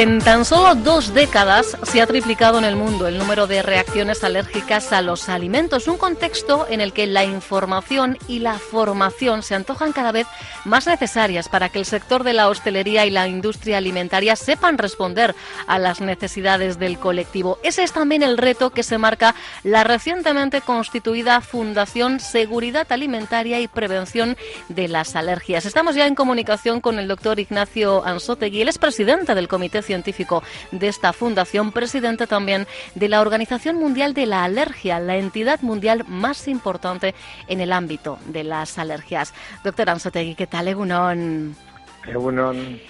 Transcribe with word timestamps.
En 0.00 0.18
tan 0.20 0.46
solo 0.46 0.74
dos 0.76 1.12
décadas 1.12 1.76
se 1.82 2.00
ha 2.00 2.06
triplicado 2.06 2.56
en 2.56 2.64
el 2.64 2.74
mundo 2.74 3.06
el 3.06 3.18
número 3.18 3.46
de 3.46 3.60
reacciones 3.60 4.24
alérgicas 4.24 4.94
a 4.94 5.02
los 5.02 5.28
alimentos, 5.28 5.88
un 5.88 5.98
contexto 5.98 6.66
en 6.70 6.80
el 6.80 6.94
que 6.94 7.06
la 7.06 7.24
información 7.24 8.16
y 8.26 8.38
la 8.38 8.58
formación 8.58 9.42
se 9.42 9.54
antojan 9.54 9.92
cada 9.92 10.10
vez 10.10 10.26
más 10.64 10.86
necesarias 10.86 11.50
para 11.50 11.68
que 11.68 11.80
el 11.80 11.84
sector 11.84 12.24
de 12.24 12.32
la 12.32 12.48
hostelería 12.48 13.04
y 13.04 13.10
la 13.10 13.28
industria 13.28 13.76
alimentaria 13.76 14.36
sepan 14.36 14.78
responder 14.78 15.34
a 15.66 15.78
las 15.78 16.00
necesidades 16.00 16.78
del 16.78 16.98
colectivo. 16.98 17.58
Ese 17.62 17.82
es 17.82 17.92
también 17.92 18.22
el 18.22 18.38
reto 18.38 18.70
que 18.70 18.82
se 18.82 18.96
marca 18.96 19.34
la 19.64 19.84
recientemente 19.84 20.62
constituida 20.62 21.42
Fundación 21.42 22.20
Seguridad 22.20 22.90
Alimentaria 22.90 23.60
y 23.60 23.68
Prevención 23.68 24.38
de 24.70 24.88
las 24.88 25.14
Alergias. 25.14 25.66
Estamos 25.66 25.94
ya 25.94 26.06
en 26.06 26.14
comunicación 26.14 26.80
con 26.80 26.98
el 26.98 27.06
doctor 27.06 27.38
Ignacio 27.38 28.02
Ansotegui, 28.02 28.62
él 28.62 28.68
es 28.70 28.78
presidente 28.78 29.34
del 29.34 29.46
Comité 29.46 29.89
científico 29.90 30.44
de 30.70 30.86
esta 30.86 31.12
fundación, 31.12 31.72
presidente 31.72 32.28
también 32.28 32.68
de 32.94 33.08
la 33.08 33.20
Organización 33.20 33.74
Mundial 33.76 34.14
de 34.14 34.26
la 34.26 34.44
Alergia, 34.44 35.00
la 35.00 35.16
entidad 35.16 35.60
mundial 35.62 36.04
más 36.06 36.46
importante 36.46 37.12
en 37.48 37.60
el 37.60 37.72
ámbito 37.72 38.20
de 38.26 38.44
las 38.44 38.78
alergias. 38.78 39.34
Doctor 39.64 39.90
Ansotegui, 39.90 40.36
¿qué 40.36 40.46
tal, 40.46 40.68
Egunon? 40.68 41.56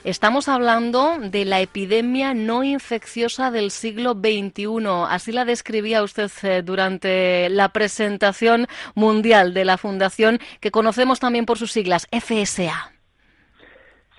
Estamos 0.05 0.48
hablando 0.48 1.17
de 1.19 1.45
la 1.45 1.61
epidemia 1.61 2.34
no 2.34 2.62
infecciosa 2.62 3.51
del 3.51 3.70
siglo 3.70 4.12
XXI. 4.12 4.87
Así 5.09 5.33
la 5.33 5.45
describía 5.45 6.03
usted 6.03 6.31
eh, 6.42 6.62
durante 6.62 7.48
la 7.48 7.70
presentación 7.70 8.69
mundial 8.95 9.53
de 9.53 9.64
la 9.64 9.79
Fundación, 9.79 10.39
que 10.61 10.70
conocemos 10.70 11.19
también 11.19 11.47
por 11.47 11.59
sus 11.59 11.73
siglas, 11.73 12.07
FSA. 12.12 13.00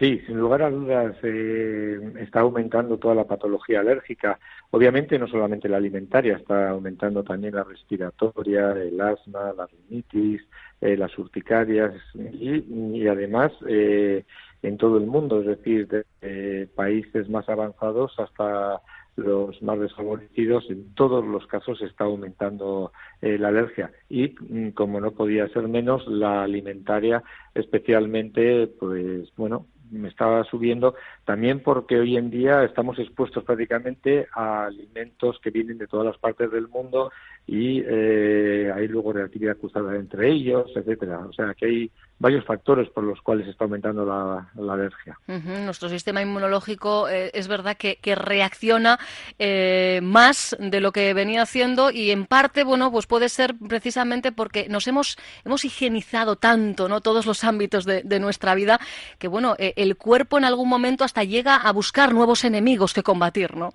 Sí, 0.01 0.19
sin 0.25 0.39
lugar 0.39 0.63
a 0.63 0.71
dudas 0.71 1.15
eh, 1.21 1.99
está 2.21 2.39
aumentando 2.39 2.97
toda 2.97 3.13
la 3.13 3.25
patología 3.25 3.81
alérgica. 3.81 4.39
Obviamente 4.71 5.19
no 5.19 5.27
solamente 5.27 5.69
la 5.69 5.77
alimentaria, 5.77 6.37
está 6.37 6.71
aumentando 6.71 7.23
también 7.23 7.53
la 7.53 7.63
respiratoria, 7.63 8.71
el 8.71 8.99
asma, 8.99 9.53
la 9.55 9.67
rinitis, 9.67 10.41
eh, 10.81 10.97
las 10.97 11.15
urticarias 11.19 11.93
y, 12.15 13.05
además 13.05 13.51
eh, 13.67 14.25
en 14.63 14.77
todo 14.77 14.97
el 14.97 15.05
mundo, 15.05 15.41
es 15.41 15.45
decir, 15.45 15.87
de 15.87 16.67
países 16.73 17.29
más 17.29 17.47
avanzados 17.47 18.11
hasta 18.17 18.81
los 19.17 19.61
más 19.61 19.79
desfavorecidos, 19.79 20.67
en 20.71 20.95
todos 20.95 21.23
los 21.23 21.45
casos 21.45 21.79
está 21.83 22.05
aumentando 22.05 22.91
la 23.21 23.49
alergia 23.49 23.91
y, 24.09 24.33
mm, 24.39 24.71
como 24.71 24.99
no 24.99 25.11
podía 25.11 25.47
ser 25.49 25.67
menos, 25.67 26.07
la 26.07 26.41
alimentaria, 26.41 27.21
especialmente, 27.53 28.65
pues 28.79 29.31
bueno, 29.35 29.67
me 29.91 30.07
estaba 30.07 30.43
subiendo, 30.45 30.95
también 31.25 31.59
porque 31.59 31.99
hoy 31.99 32.17
en 32.17 32.31
día 32.31 32.63
estamos 32.63 32.97
expuestos 32.99 33.43
prácticamente 33.43 34.27
a 34.33 34.65
alimentos 34.65 35.39
que 35.41 35.51
vienen 35.51 35.77
de 35.77 35.87
todas 35.87 36.05
las 36.05 36.17
partes 36.17 36.51
del 36.51 36.67
mundo 36.67 37.11
y 37.47 37.83
eh, 37.85 38.71
hay 38.73 38.87
luego 38.87 39.13
relatividad 39.13 39.57
cruzada 39.57 39.95
entre 39.95 40.31
ellos, 40.31 40.71
etcétera. 40.75 41.19
O 41.19 41.33
sea 41.33 41.53
que 41.53 41.65
hay 41.65 41.91
varios 42.19 42.45
factores 42.45 42.87
por 42.89 43.03
los 43.03 43.19
cuales 43.21 43.47
está 43.47 43.65
aumentando 43.65 44.05
la, 44.05 44.47
alergia. 44.71 45.17
Nuestro 45.27 45.89
sistema 45.89 46.21
inmunológico 46.21 47.09
eh, 47.09 47.31
es 47.33 47.47
verdad 47.47 47.75
que, 47.75 47.97
reacciona 48.15 48.99
eh, 49.39 49.99
más 50.03 50.55
de 50.59 50.79
lo 50.81 50.91
que 50.91 51.13
venía 51.13 51.41
haciendo 51.41 51.89
y 51.89 52.11
en 52.11 52.25
parte, 52.25 52.63
bueno, 52.63 52.91
pues 52.91 53.07
puede 53.07 53.27
ser 53.27 53.55
precisamente 53.67 54.31
porque 54.31 54.67
nos 54.69 54.87
hemos, 54.87 55.17
hemos 55.43 55.65
higienizado 55.65 56.35
tanto, 56.35 56.87
¿no? 56.87 57.01
Todos 57.01 57.25
los 57.25 57.43
ámbitos 57.43 57.85
de, 57.85 58.03
de 58.03 58.19
nuestra 58.19 58.53
vida 58.53 58.79
que, 59.17 59.27
bueno, 59.27 59.55
el 59.81 59.97
cuerpo 59.97 60.37
en 60.37 60.45
algún 60.45 60.69
momento 60.69 61.03
hasta 61.03 61.23
llega 61.23 61.55
a 61.55 61.71
buscar 61.71 62.13
nuevos 62.13 62.43
enemigos 62.43 62.93
que 62.93 63.03
combatir, 63.03 63.55
¿no? 63.55 63.71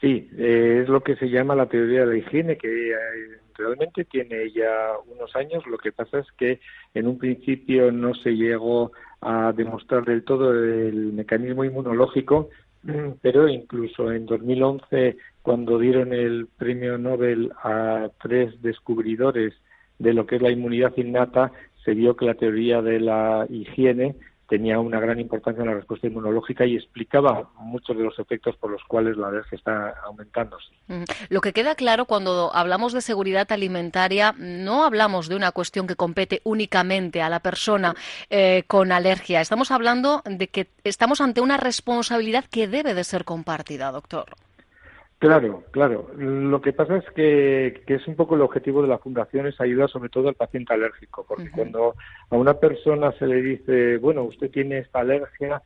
Sí, 0.00 0.30
eh, 0.38 0.80
es 0.82 0.88
lo 0.88 1.02
que 1.02 1.16
se 1.16 1.28
llama 1.28 1.54
la 1.54 1.66
teoría 1.66 2.00
de 2.00 2.06
la 2.06 2.16
higiene, 2.16 2.56
que 2.56 2.90
eh, 2.90 2.94
realmente 3.54 4.04
tiene 4.04 4.50
ya 4.50 4.92
unos 5.06 5.34
años. 5.36 5.66
Lo 5.66 5.76
que 5.76 5.92
pasa 5.92 6.20
es 6.20 6.26
que 6.38 6.60
en 6.94 7.06
un 7.06 7.18
principio 7.18 7.92
no 7.92 8.14
se 8.14 8.30
llegó 8.30 8.92
a 9.20 9.52
demostrar 9.52 10.04
del 10.04 10.24
todo 10.24 10.52
el 10.52 11.12
mecanismo 11.12 11.64
inmunológico, 11.64 12.48
pero 13.22 13.48
incluso 13.48 14.10
en 14.10 14.24
2011, 14.24 15.18
cuando 15.42 15.78
dieron 15.78 16.14
el 16.14 16.48
premio 16.58 16.96
Nobel 16.96 17.52
a 17.62 18.08
tres 18.22 18.60
descubridores 18.62 19.52
de 19.98 20.14
lo 20.14 20.26
que 20.26 20.36
es 20.36 20.42
la 20.42 20.50
inmunidad 20.50 20.96
innata, 20.96 21.52
se 21.84 21.92
vio 21.92 22.16
que 22.16 22.24
la 22.24 22.34
teoría 22.34 22.80
de 22.80 23.00
la 23.00 23.46
higiene 23.50 24.16
tenía 24.50 24.80
una 24.80 24.98
gran 24.98 25.20
importancia 25.20 25.62
en 25.62 25.68
la 25.68 25.74
respuesta 25.74 26.08
inmunológica 26.08 26.66
y 26.66 26.74
explicaba 26.74 27.48
muchos 27.54 27.96
de 27.96 28.02
los 28.02 28.18
efectos 28.18 28.56
por 28.56 28.72
los 28.72 28.82
cuales 28.82 29.16
la 29.16 29.28
alergia 29.28 29.56
está 29.56 29.94
aumentándose. 30.04 30.66
Lo 31.28 31.40
que 31.40 31.52
queda 31.52 31.76
claro 31.76 32.04
cuando 32.04 32.50
hablamos 32.52 32.92
de 32.92 33.00
seguridad 33.00 33.50
alimentaria, 33.52 34.34
no 34.36 34.84
hablamos 34.84 35.28
de 35.28 35.36
una 35.36 35.52
cuestión 35.52 35.86
que 35.86 35.94
compete 35.94 36.40
únicamente 36.42 37.22
a 37.22 37.30
la 37.30 37.38
persona 37.38 37.94
eh, 38.28 38.64
con 38.66 38.90
alergia. 38.90 39.40
Estamos 39.40 39.70
hablando 39.70 40.20
de 40.24 40.48
que 40.48 40.66
estamos 40.82 41.20
ante 41.20 41.40
una 41.40 41.56
responsabilidad 41.56 42.44
que 42.50 42.66
debe 42.66 42.92
de 42.94 43.04
ser 43.04 43.24
compartida, 43.24 43.92
doctor. 43.92 44.34
Claro, 45.20 45.64
claro. 45.70 46.08
Lo 46.16 46.62
que 46.62 46.72
pasa 46.72 46.96
es 46.96 47.04
que, 47.14 47.82
es 47.86 48.08
un 48.08 48.16
poco 48.16 48.36
el 48.36 48.40
objetivo 48.40 48.80
de 48.80 48.88
la 48.88 48.96
fundación 48.96 49.46
es 49.46 49.60
ayudar 49.60 49.90
sobre 49.90 50.08
todo 50.08 50.28
al 50.28 50.34
paciente 50.34 50.72
alérgico, 50.72 51.26
porque 51.28 51.50
cuando 51.50 51.94
a 52.30 52.36
una 52.36 52.54
persona 52.54 53.12
se 53.12 53.26
le 53.26 53.42
dice, 53.42 53.98
bueno, 53.98 54.22
usted 54.22 54.50
tiene 54.50 54.78
esta 54.78 55.00
alergia 55.00 55.62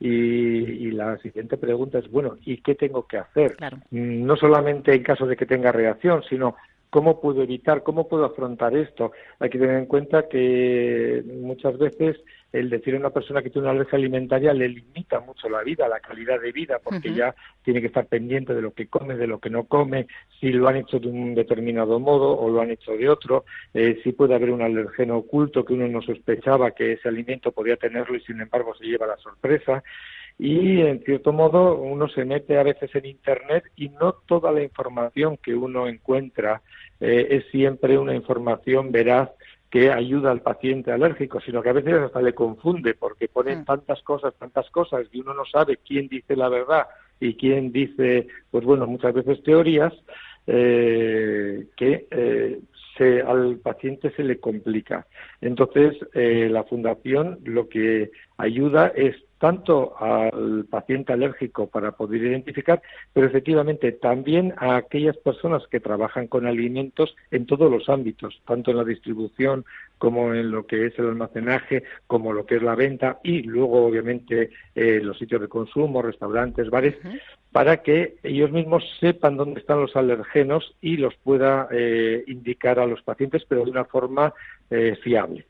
y, 0.00 0.90
la 0.92 1.18
siguiente 1.18 1.58
pregunta 1.58 1.98
es, 1.98 2.10
bueno, 2.10 2.36
¿y 2.46 2.62
qué 2.62 2.76
tengo 2.76 3.06
que 3.06 3.18
hacer? 3.18 3.56
Mm, 3.90 4.24
no 4.24 4.36
solamente 4.36 4.94
en 4.94 5.02
caso 5.02 5.26
de 5.26 5.36
que 5.36 5.44
tenga 5.44 5.70
reacción, 5.70 6.22
sino 6.22 6.56
¿Cómo 6.94 7.20
puedo 7.20 7.42
evitar? 7.42 7.82
¿Cómo 7.82 8.06
puedo 8.06 8.24
afrontar 8.24 8.76
esto? 8.76 9.10
Hay 9.40 9.50
que 9.50 9.58
tener 9.58 9.78
en 9.78 9.86
cuenta 9.86 10.28
que 10.28 11.24
muchas 11.42 11.76
veces 11.76 12.20
el 12.54 12.70
decir 12.70 12.94
a 12.94 12.98
una 12.98 13.10
persona 13.10 13.42
que 13.42 13.50
tiene 13.50 13.66
una 13.66 13.72
alergia 13.72 13.98
alimentaria 13.98 14.54
le 14.54 14.68
limita 14.68 15.18
mucho 15.18 15.48
la 15.48 15.62
vida, 15.62 15.88
la 15.88 15.98
calidad 15.98 16.40
de 16.40 16.52
vida, 16.52 16.78
porque 16.82 17.12
ya 17.12 17.34
tiene 17.64 17.80
que 17.80 17.88
estar 17.88 18.06
pendiente 18.06 18.54
de 18.54 18.62
lo 18.62 18.72
que 18.72 18.86
come, 18.86 19.16
de 19.16 19.26
lo 19.26 19.40
que 19.40 19.50
no 19.50 19.64
come, 19.64 20.06
si 20.38 20.52
lo 20.52 20.68
han 20.68 20.76
hecho 20.76 21.00
de 21.00 21.08
un 21.08 21.34
determinado 21.34 21.98
modo 21.98 22.38
o 22.38 22.48
lo 22.48 22.60
han 22.60 22.70
hecho 22.70 22.92
de 22.92 23.08
otro, 23.08 23.44
eh, 23.74 24.00
si 24.04 24.12
puede 24.12 24.36
haber 24.36 24.52
un 24.52 24.62
alergeno 24.62 25.16
oculto 25.16 25.64
que 25.64 25.72
uno 25.72 25.88
no 25.88 26.00
sospechaba 26.00 26.70
que 26.70 26.92
ese 26.92 27.08
alimento 27.08 27.50
podía 27.50 27.76
tenerlo 27.76 28.16
y 28.16 28.20
sin 28.20 28.40
embargo 28.40 28.72
se 28.76 28.84
lleva 28.84 29.08
la 29.08 29.16
sorpresa. 29.16 29.82
Y 30.38 30.80
en 30.80 31.02
cierto 31.04 31.32
modo 31.32 31.76
uno 31.76 32.08
se 32.08 32.24
mete 32.24 32.56
a 32.58 32.62
veces 32.62 32.94
en 32.94 33.06
internet 33.06 33.64
y 33.74 33.88
no 33.88 34.12
toda 34.26 34.52
la 34.52 34.62
información 34.62 35.38
que 35.38 35.54
uno 35.54 35.88
encuentra 35.88 36.62
eh, 37.00 37.26
es 37.30 37.46
siempre 37.50 37.98
una 37.98 38.14
información 38.14 38.92
veraz 38.92 39.30
que 39.74 39.90
ayuda 39.90 40.30
al 40.30 40.40
paciente 40.40 40.92
alérgico, 40.92 41.40
sino 41.40 41.60
que 41.60 41.70
a 41.70 41.72
veces 41.72 41.94
hasta 41.94 42.22
le 42.22 42.32
confunde 42.32 42.94
porque 42.94 43.26
ponen 43.26 43.62
mm. 43.62 43.64
tantas 43.64 44.00
cosas, 44.04 44.32
tantas 44.38 44.70
cosas 44.70 45.04
y 45.10 45.18
uno 45.20 45.34
no 45.34 45.44
sabe 45.44 45.78
quién 45.84 46.06
dice 46.06 46.36
la 46.36 46.48
verdad 46.48 46.86
y 47.18 47.34
quién 47.34 47.72
dice, 47.72 48.28
pues 48.52 48.64
bueno, 48.64 48.86
muchas 48.86 49.12
veces 49.12 49.42
teorías 49.42 49.92
eh, 50.46 51.66
que 51.76 52.06
eh, 52.08 52.60
se, 52.96 53.22
al 53.22 53.56
paciente 53.56 54.12
se 54.12 54.22
le 54.22 54.38
complica. 54.38 55.08
Entonces, 55.40 55.96
la 56.14 56.62
fundación 56.62 57.40
lo 57.42 57.68
que 57.68 58.12
ayuda 58.36 58.92
es 58.94 59.16
tanto 59.38 59.94
al 59.98 60.64
paciente 60.64 61.12
alérgico 61.12 61.66
para 61.66 61.92
poder 61.92 62.22
identificar, 62.22 62.80
pero 63.12 63.26
efectivamente 63.26 63.92
también 63.92 64.54
a 64.56 64.76
aquellas 64.76 65.16
personas 65.16 65.66
que 65.68 65.80
trabajan 65.80 66.28
con 66.28 66.46
alimentos 66.46 67.14
en 67.30 67.46
todos 67.46 67.70
los 67.70 67.88
ámbitos, 67.88 68.40
tanto 68.46 68.70
en 68.70 68.78
la 68.78 68.84
distribución 68.84 69.64
como 69.98 70.34
en 70.34 70.50
lo 70.50 70.66
que 70.66 70.86
es 70.86 70.98
el 70.98 71.06
almacenaje, 71.06 71.84
como 72.06 72.32
lo 72.32 72.46
que 72.46 72.56
es 72.56 72.62
la 72.62 72.74
venta 72.74 73.20
y 73.22 73.42
luego 73.42 73.86
obviamente 73.86 74.50
eh, 74.74 75.00
los 75.02 75.18
sitios 75.18 75.40
de 75.40 75.48
consumo, 75.48 76.02
restaurantes, 76.02 76.70
bares, 76.70 76.96
para 77.52 77.82
que 77.82 78.16
ellos 78.22 78.50
mismos 78.50 78.84
sepan 78.98 79.36
dónde 79.36 79.60
están 79.60 79.80
los 79.80 79.94
alergenos 79.96 80.74
y 80.80 80.96
los 80.96 81.14
pueda 81.16 81.68
eh, 81.70 82.24
indicar 82.26 82.78
a 82.78 82.86
los 82.86 83.02
pacientes, 83.02 83.44
pero 83.48 83.64
de 83.64 83.70
una 83.70 83.84
forma 83.84 84.34
eh, 84.70 84.96
fiable. 85.02 85.46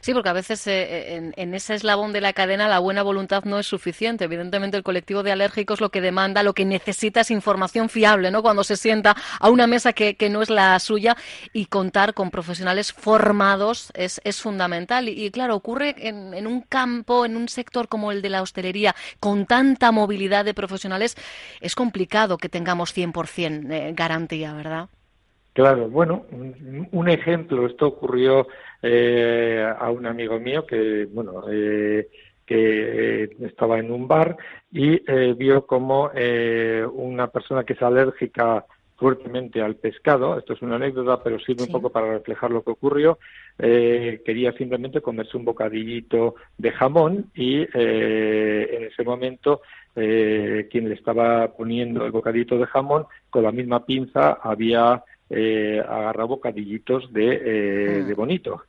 Sí, 0.00 0.14
porque 0.14 0.30
a 0.30 0.32
veces 0.32 0.66
eh, 0.66 1.16
en, 1.16 1.34
en, 1.36 1.54
ese 1.54 1.74
eslabón 1.74 2.14
de 2.14 2.22
la 2.22 2.32
cadena 2.32 2.66
la 2.66 2.78
buena 2.78 3.02
voluntad 3.02 3.44
no 3.44 3.58
es 3.58 3.66
suficiente. 3.66 4.24
Evidentemente 4.24 4.78
el 4.78 4.82
colectivo 4.82 5.22
de 5.22 5.32
alérgicos 5.32 5.82
lo 5.82 5.90
que 5.90 6.00
demanda, 6.00 6.42
lo 6.42 6.54
que 6.54 6.64
necesita 6.64 7.20
es 7.20 7.30
información 7.30 7.90
fiable, 7.90 8.30
¿no? 8.30 8.42
Cuando 8.42 8.64
se 8.64 8.76
sienta 8.76 9.14
a 9.38 9.50
una 9.50 9.66
mesa 9.66 9.92
que, 9.92 10.16
no 10.30 10.40
es 10.40 10.48
la 10.48 10.78
suya 10.78 11.16
y 11.52 11.66
contar 11.66 12.14
con 12.14 12.30
profesionales 12.30 12.92
formados 12.92 13.90
es, 13.94 14.20
es 14.24 14.40
fundamental. 14.40 15.10
Y, 15.10 15.30
claro, 15.30 15.56
ocurre 15.56 15.94
en, 15.98 16.32
en, 16.32 16.46
un 16.46 16.62
campo, 16.62 17.26
en 17.26 17.36
un 17.36 17.48
sector 17.48 17.88
como 17.88 18.12
el 18.12 18.22
de 18.22 18.30
la 18.30 18.40
hostelería, 18.40 18.96
con 19.20 19.44
tanta 19.44 19.92
movilidad 19.92 20.46
de 20.46 20.54
profesionales, 20.54 21.16
es 21.60 21.74
complicado 21.74 22.38
que 22.38 22.48
tengamos 22.48 22.96
100% 22.96 23.70
eh, 23.70 23.92
garantía, 23.94 24.54
¿verdad? 24.54 24.88
Claro, 25.54 25.88
bueno, 25.88 26.26
un 26.90 27.08
ejemplo, 27.08 27.64
esto 27.66 27.86
ocurrió 27.86 28.48
eh, 28.82 29.64
a 29.78 29.88
un 29.88 30.04
amigo 30.04 30.40
mío 30.40 30.66
que, 30.66 31.06
bueno, 31.12 31.44
eh, 31.48 32.08
que 32.44 33.30
estaba 33.40 33.78
en 33.78 33.92
un 33.92 34.08
bar 34.08 34.36
y 34.72 35.00
eh, 35.06 35.32
vio 35.38 35.64
como 35.64 36.10
una 36.92 37.28
persona 37.28 37.62
que 37.62 37.74
es 37.74 37.82
alérgica 37.82 38.66
fuertemente 38.96 39.62
al 39.62 39.76
pescado, 39.76 40.36
esto 40.36 40.54
es 40.54 40.62
una 40.62 40.74
anécdota, 40.74 41.22
pero 41.22 41.38
sirve 41.38 41.62
un 41.62 41.70
poco 41.70 41.90
para 41.90 42.14
reflejar 42.14 42.50
lo 42.50 42.64
que 42.64 42.72
ocurrió, 42.72 43.20
quería 43.56 44.52
simplemente 44.54 45.02
comerse 45.02 45.36
un 45.36 45.44
bocadillito 45.44 46.34
de 46.58 46.72
jamón 46.72 47.30
y 47.32 47.60
en 47.60 48.84
ese 48.84 49.04
momento 49.04 49.62
quien 49.94 50.88
le 50.88 50.94
estaba 50.94 51.46
poniendo 51.56 52.04
el 52.04 52.10
bocadito 52.10 52.58
de 52.58 52.66
jamón 52.66 53.06
con 53.30 53.44
la 53.44 53.52
misma 53.52 53.86
pinza 53.86 54.32
había 54.42 55.02
eh, 55.34 55.84
agarra 55.86 56.24
bocadillitos 56.24 57.12
de, 57.12 57.40
eh, 57.44 58.02
mm. 58.02 58.06
de 58.06 58.14
bonito. 58.14 58.62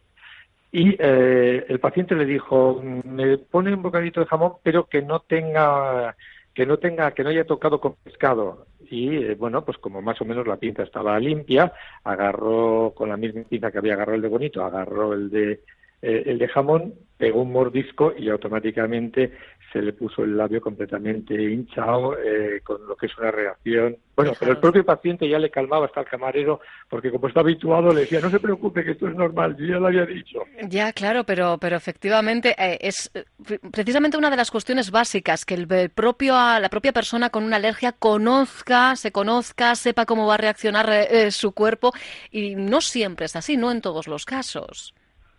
Y 0.71 0.94
eh, 1.00 1.65
el 1.69 1.79
paciente 1.79 2.15
le 2.15 2.25
dijo, 2.25 2.81
me 2.83 3.38
pone 3.38 3.73
un 3.73 3.81
bocadito 3.81 4.19
de 4.19 4.25
jamón, 4.25 4.56
pero 4.62 4.88
que 4.88 5.01
no 5.01 5.21
tenga, 5.21 6.15
que 6.53 6.65
no 6.65 6.77
tenga, 6.79 7.12
que 7.12 7.23
no 7.23 7.29
haya 7.29 7.45
tocado 7.45 7.79
con 7.79 7.95
pescado. 8.03 8.65
Y 8.89 9.15
eh, 9.15 9.35
bueno, 9.35 9.63
pues 9.63 9.77
como 9.77 10.01
más 10.01 10.19
o 10.21 10.25
menos 10.25 10.45
la 10.45 10.57
pinza 10.57 10.83
estaba 10.83 11.17
limpia, 11.17 11.71
agarró 12.03 12.94
con 12.94 13.07
la 13.07 13.15
misma 13.15 13.44
pinza 13.44 13.71
que 13.71 13.77
había 13.77 13.94
agarrado 13.94 14.15
el 14.15 14.21
de 14.23 14.27
bonito, 14.27 14.65
agarró 14.65 15.13
el 15.13 15.29
de 15.29 15.62
el 16.05 16.37
de 16.37 16.47
jamón, 16.47 16.93
pegó 17.17 17.41
un 17.41 17.51
mordisco 17.51 18.13
y 18.17 18.29
automáticamente 18.29 19.31
se 19.71 19.81
le 19.81 19.93
puso 19.93 20.23
el 20.23 20.37
labio 20.37 20.61
completamente 20.61 21.33
hinchado, 21.33 22.17
eh, 22.17 22.61
con 22.63 22.85
lo 22.87 22.95
que 22.95 23.07
es 23.07 23.17
una 23.17 23.31
reacción. 23.31 23.97
Bueno, 24.15 24.31
pero 24.39 24.51
el 24.51 24.57
propio 24.59 24.85
paciente 24.85 25.27
ya 25.27 25.37
le 25.37 25.49
calmaba 25.49 25.87
hasta 25.87 25.99
el 25.99 26.05
camarero, 26.05 26.61
porque 26.89 27.11
como 27.11 27.27
está 27.27 27.41
habituado 27.41 27.93
le 27.93 28.01
decía, 28.01 28.21
no 28.21 28.29
se 28.29 28.39
preocupe, 28.39 28.85
que 28.85 28.91
esto 28.91 29.07
es 29.07 29.15
normal, 29.15 29.57
yo 29.57 29.65
ya 29.65 29.79
lo 29.79 29.87
había 29.87 30.05
dicho. 30.05 30.39
Ya, 30.69 30.93
claro, 30.93 31.25
pero, 31.25 31.57
pero 31.57 31.75
efectivamente 31.75 32.55
eh, 32.57 32.77
es 32.79 33.11
eh, 33.13 33.25
precisamente 33.71 34.17
una 34.17 34.29
de 34.29 34.37
las 34.37 34.49
cuestiones 34.49 34.91
básicas, 34.91 35.43
que 35.43 35.55
el, 35.55 35.67
propio, 35.89 36.33
la 36.33 36.69
propia 36.69 36.93
persona 36.93 37.29
con 37.29 37.43
una 37.43 37.57
alergia 37.57 37.91
conozca, 37.91 38.95
se 38.95 39.11
conozca, 39.11 39.75
sepa 39.75 40.05
cómo 40.05 40.25
va 40.25 40.35
a 40.35 40.37
reaccionar 40.37 40.89
su 41.31 41.51
cuerpo, 41.51 41.91
y 42.31 42.55
no 42.55 42.79
siempre 42.79 43.25
es 43.25 43.35
así, 43.35 43.57
no 43.57 43.71
en 43.71 43.81
todos 43.81 44.07
los 44.07 44.23
casos. 44.23 44.93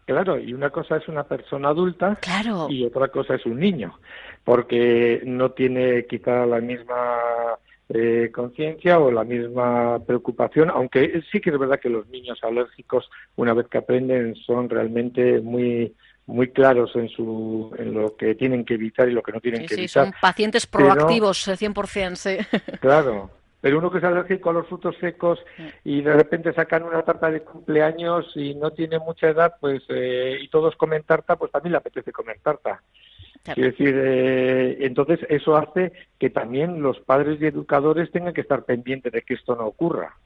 Claro, 0.06 0.38
y 0.38 0.54
una 0.54 0.70
cosa 0.70 0.96
es 0.98 1.08
una 1.08 1.24
persona 1.24 1.70
adulta 1.70 2.16
claro. 2.22 2.68
y 2.70 2.84
otra 2.84 3.08
cosa 3.08 3.34
es 3.34 3.44
un 3.44 3.58
niño, 3.58 3.98
porque 4.44 5.20
no 5.24 5.50
tiene 5.50 6.06
quizá 6.06 6.46
la 6.46 6.60
misma 6.60 7.18
eh, 7.88 8.30
conciencia 8.32 9.00
o 9.00 9.10
la 9.10 9.24
misma 9.24 9.98
preocupación, 10.06 10.70
aunque 10.70 11.22
sí 11.32 11.40
que 11.40 11.50
es 11.50 11.58
verdad 11.58 11.80
que 11.80 11.88
los 11.88 12.06
niños 12.08 12.38
alérgicos, 12.42 13.10
una 13.34 13.52
vez 13.52 13.66
que 13.66 13.78
aprenden, 13.78 14.36
son 14.36 14.70
realmente 14.70 15.40
muy 15.40 15.92
muy 16.26 16.48
claros 16.50 16.94
en 16.94 17.08
su 17.08 17.74
en 17.78 17.94
lo 17.94 18.16
que 18.16 18.36
tienen 18.36 18.64
que 18.64 18.74
evitar 18.74 19.08
y 19.08 19.12
lo 19.12 19.22
que 19.22 19.32
no 19.32 19.40
tienen 19.40 19.62
que 19.62 19.74
sí, 19.74 19.80
evitar. 19.82 20.04
Son 20.04 20.14
pacientes 20.20 20.66
proactivos, 20.66 21.48
100%, 21.48 22.14
sí. 22.14 22.36
Claro, 22.80 23.30
pero 23.60 23.78
uno 23.78 23.90
que 23.90 23.98
es 23.98 24.04
alérgico 24.04 24.50
a 24.50 24.52
los 24.52 24.66
frutos 24.66 24.96
secos 25.00 25.38
y 25.84 26.02
de 26.02 26.12
repente 26.12 26.52
sacan 26.52 26.84
una 26.84 27.02
tarta 27.02 27.30
de 27.30 27.42
cumpleaños 27.42 28.30
y 28.36 28.54
no 28.54 28.70
tiene 28.70 28.98
mucha 28.98 29.28
edad, 29.28 29.54
pues 29.60 29.82
eh, 29.88 30.38
y 30.40 30.48
todos 30.48 30.76
comen 30.76 31.02
tarta, 31.02 31.36
pues 31.36 31.50
también 31.50 31.72
le 31.72 31.78
apetece 31.78 32.12
comer 32.12 32.38
tarta. 32.42 32.82
Quiero 33.54 33.70
decir, 33.70 33.94
eh, 33.96 34.78
entonces 34.80 35.20
eso 35.28 35.56
hace 35.56 35.92
que 36.18 36.30
también 36.30 36.82
los 36.82 36.98
padres 37.00 37.40
y 37.40 37.46
educadores 37.46 38.10
tengan 38.10 38.34
que 38.34 38.40
estar 38.40 38.64
pendientes 38.64 39.12
de 39.12 39.22
que 39.22 39.34
esto 39.34 39.54
no 39.54 39.66
ocurra. 39.66 40.16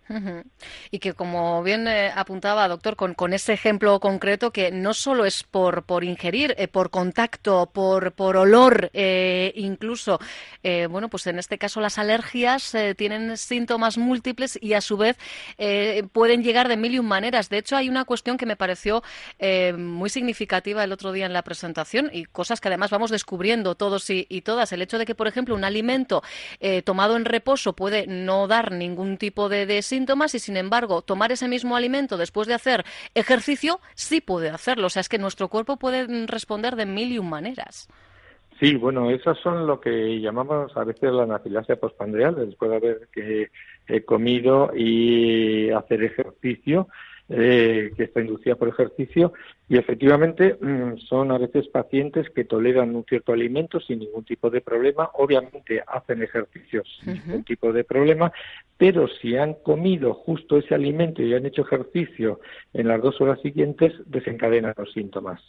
Y 0.91 0.99
que, 0.99 1.13
como 1.13 1.63
bien 1.63 1.87
eh, 1.87 2.11
apuntaba, 2.15 2.67
doctor, 2.69 2.97
con, 2.97 3.15
con, 3.15 3.33
ese 3.33 3.53
ejemplo 3.53 4.01
concreto, 4.01 4.51
que 4.51 4.71
no 4.71 4.93
solo 4.95 5.25
es 5.25 5.43
por, 5.43 5.85
por 5.85 6.05
ingerir, 6.05 6.55
eh, 6.59 6.69
por 6.69 6.91
contacto, 6.91 7.71
por, 7.73 8.13
por 8.13 8.37
olor, 8.37 8.91
incluso, 8.93 10.19
bueno, 10.63 11.09
pues 11.09 11.27
en 11.27 11.39
este 11.39 11.59
caso 11.59 11.81
las 11.81 11.99
alergias 11.99 12.75
tienen 12.97 13.37
síntomas 13.37 13.99
múltiples 13.99 14.59
y 14.61 14.75
a 14.75 14.81
su 14.81 14.97
vez 14.97 15.17
pueden 16.13 16.43
llegar 16.43 16.69
de 16.69 16.77
mil 16.77 16.95
y 16.95 16.99
un 16.99 17.07
maneras. 17.07 17.49
De 17.49 17.59
hecho, 17.59 17.77
hay 17.77 17.89
una 17.89 18.05
cuestión 18.05 18.37
que 18.37 18.47
me 18.47 18.57
pareció 18.57 19.03
muy 19.77 20.11
significativa 20.11 20.85
el 20.85 20.93
otro 20.93 21.13
día 21.13 21.27
en 21.27 21.33
la 21.33 21.43
presentación 21.43 22.11
y 22.13 22.25
cosas 22.25 22.61
que 22.61 22.69
además 22.69 22.91
vamos 22.91 23.11
descubriendo 23.11 23.75
todos 23.75 24.11
y, 24.11 24.41
todas. 24.43 24.73
El 24.73 24.83
hecho 24.83 24.99
de 24.99 25.07
que, 25.07 25.15
por 25.15 25.29
ejemplo, 25.29 25.55
un 25.55 25.65
alimento 25.65 26.23
eh, 26.61 26.83
tomado 26.83 27.17
en 27.17 27.25
reposo 27.25 27.75
puede 27.75 28.07
no 28.07 28.47
dar 28.47 28.73
ningún 28.73 29.19
tipo 29.19 29.49
de, 29.49 29.83
síntomas 30.01 30.35
y, 30.35 30.39
sin 30.39 30.57
embargo, 30.57 31.03
tomar 31.03 31.31
ese 31.31 31.47
mismo 31.47 31.77
alimento 31.77 32.17
después 32.17 32.49
de 32.49 32.55
hacer 32.55 32.85
ejercicio 33.15 33.81
sí 33.95 34.23
puede 34.23 34.49
hacerlo. 34.49 34.87
O 34.87 34.91
sea, 34.91 35.01
es 35.01 35.11
que 35.11 35.19
nuestro 35.19 35.49
cuerpo 35.49 35.77
puede 35.77 36.07
responder 36.27 36.75
de 36.75 36.87
mil 36.87 37.13
y 37.13 37.19
un 37.19 37.29
maneras. 37.29 37.87
Sí, 38.59 38.77
bueno, 38.77 39.11
esas 39.11 39.39
son 39.39 39.67
lo 39.67 39.81
que 39.81 40.21
llamamos 40.21 40.75
a 40.77 40.85
veces 40.85 41.13
la 41.13 41.25
anafilaxia 41.25 41.77
postpandreal, 41.77 42.35
después 42.35 42.71
de 42.71 42.77
haber 42.77 43.09
que, 43.13 43.51
he 43.89 44.05
comido 44.05 44.71
y 44.75 45.71
hacer 45.71 46.05
ejercicio 46.05 46.87
eh, 47.33 47.93
que 47.97 48.03
está 48.03 48.21
inducida 48.21 48.57
por 48.57 48.69
ejercicio 48.69 49.33
y 49.69 49.77
efectivamente 49.77 50.57
mm, 50.61 50.97
son 50.99 51.31
a 51.31 51.39
veces 51.39 51.69
pacientes 51.69 52.29
que 52.31 52.45
toleran 52.45 52.97
un 52.97 53.05
cierto 53.05 53.33
alimento 53.33 53.79
sin 53.79 54.01
ningún 54.01 54.25
tipo 54.25 54.51
de 54.51 54.61
problema, 54.61 55.11
obviamente 55.15 55.81
hacen 55.87 56.25
ejercicios 56.25 56.89
sin 57.05 57.15
ningún 57.15 57.45
tipo 57.45 57.73
de 57.73 57.85
problema, 57.85 58.33
pero 58.77 59.07
si 59.07 59.37
han 59.37 59.55
comido 59.55 60.13
justo 60.13 60.57
ese 60.59 60.75
alimento 60.75 61.23
y 61.23 61.33
han 61.33 61.47
hecho 61.47 61.63
ejercicio 61.63 62.41
en 62.73 62.89
las 62.89 63.01
dos 63.01 63.21
horas 63.21 63.41
siguientes, 63.43 63.93
desencadenan 64.07 64.75
los 64.77 64.93
síntomas. 64.93 65.41